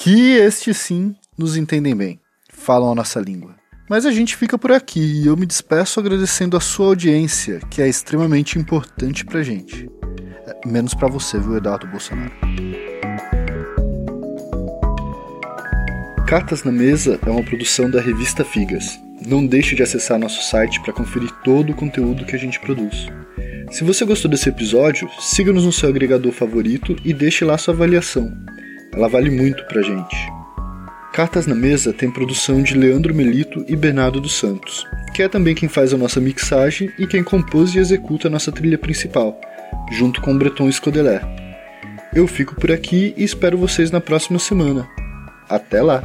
que 0.00 0.30
estes 0.36 0.76
sim 0.76 1.16
nos 1.36 1.56
entendem 1.56 1.94
bem, 1.94 2.20
falam 2.48 2.92
a 2.92 2.94
nossa 2.94 3.18
língua. 3.18 3.56
Mas 3.90 4.06
a 4.06 4.12
gente 4.12 4.36
fica 4.36 4.56
por 4.56 4.70
aqui 4.70 5.00
e 5.00 5.26
eu 5.26 5.36
me 5.36 5.44
despeço 5.44 5.98
agradecendo 5.98 6.56
a 6.56 6.60
sua 6.60 6.86
audiência, 6.86 7.58
que 7.68 7.82
é 7.82 7.88
extremamente 7.88 8.60
importante 8.60 9.24
pra 9.24 9.42
gente. 9.42 9.90
É, 10.46 10.68
menos 10.68 10.94
para 10.94 11.08
você, 11.08 11.40
viu, 11.40 11.56
Eduardo 11.56 11.88
Bolsonaro. 11.88 12.30
Cartas 16.28 16.62
na 16.62 16.70
Mesa 16.70 17.18
é 17.26 17.30
uma 17.30 17.42
produção 17.42 17.90
da 17.90 18.00
revista 18.00 18.44
Figas. 18.44 18.96
Não 19.26 19.44
deixe 19.44 19.74
de 19.74 19.82
acessar 19.82 20.16
nosso 20.16 20.48
site 20.48 20.80
para 20.80 20.92
conferir 20.92 21.32
todo 21.42 21.70
o 21.70 21.74
conteúdo 21.74 22.24
que 22.24 22.36
a 22.36 22.38
gente 22.38 22.60
produz. 22.60 23.08
Se 23.72 23.82
você 23.82 24.04
gostou 24.04 24.30
desse 24.30 24.48
episódio, 24.48 25.10
siga-nos 25.18 25.64
no 25.64 25.72
seu 25.72 25.88
agregador 25.88 26.30
favorito 26.30 26.94
e 27.04 27.12
deixe 27.12 27.44
lá 27.44 27.58
sua 27.58 27.74
avaliação. 27.74 28.32
Ela 28.92 29.08
vale 29.08 29.30
muito 29.30 29.64
pra 29.66 29.82
gente. 29.82 30.16
Cartas 31.12 31.46
na 31.46 31.54
Mesa 31.54 31.92
tem 31.92 32.10
produção 32.10 32.62
de 32.62 32.74
Leandro 32.74 33.14
Melito 33.14 33.64
e 33.66 33.74
Bernardo 33.74 34.20
dos 34.20 34.34
Santos, 34.34 34.86
que 35.14 35.22
é 35.22 35.28
também 35.28 35.54
quem 35.54 35.68
faz 35.68 35.92
a 35.92 35.96
nossa 35.96 36.20
mixagem 36.20 36.90
e 36.98 37.06
quem 37.06 37.24
compôs 37.24 37.74
e 37.74 37.78
executa 37.78 38.28
a 38.28 38.30
nossa 38.30 38.52
trilha 38.52 38.78
principal, 38.78 39.40
junto 39.90 40.20
com 40.20 40.36
Breton 40.36 40.68
Escodeler. 40.68 41.22
Eu 42.14 42.26
fico 42.26 42.54
por 42.54 42.70
aqui 42.70 43.14
e 43.16 43.24
espero 43.24 43.58
vocês 43.58 43.90
na 43.90 44.00
próxima 44.00 44.38
semana. 44.38 44.88
Até 45.48 45.82
lá! 45.82 46.04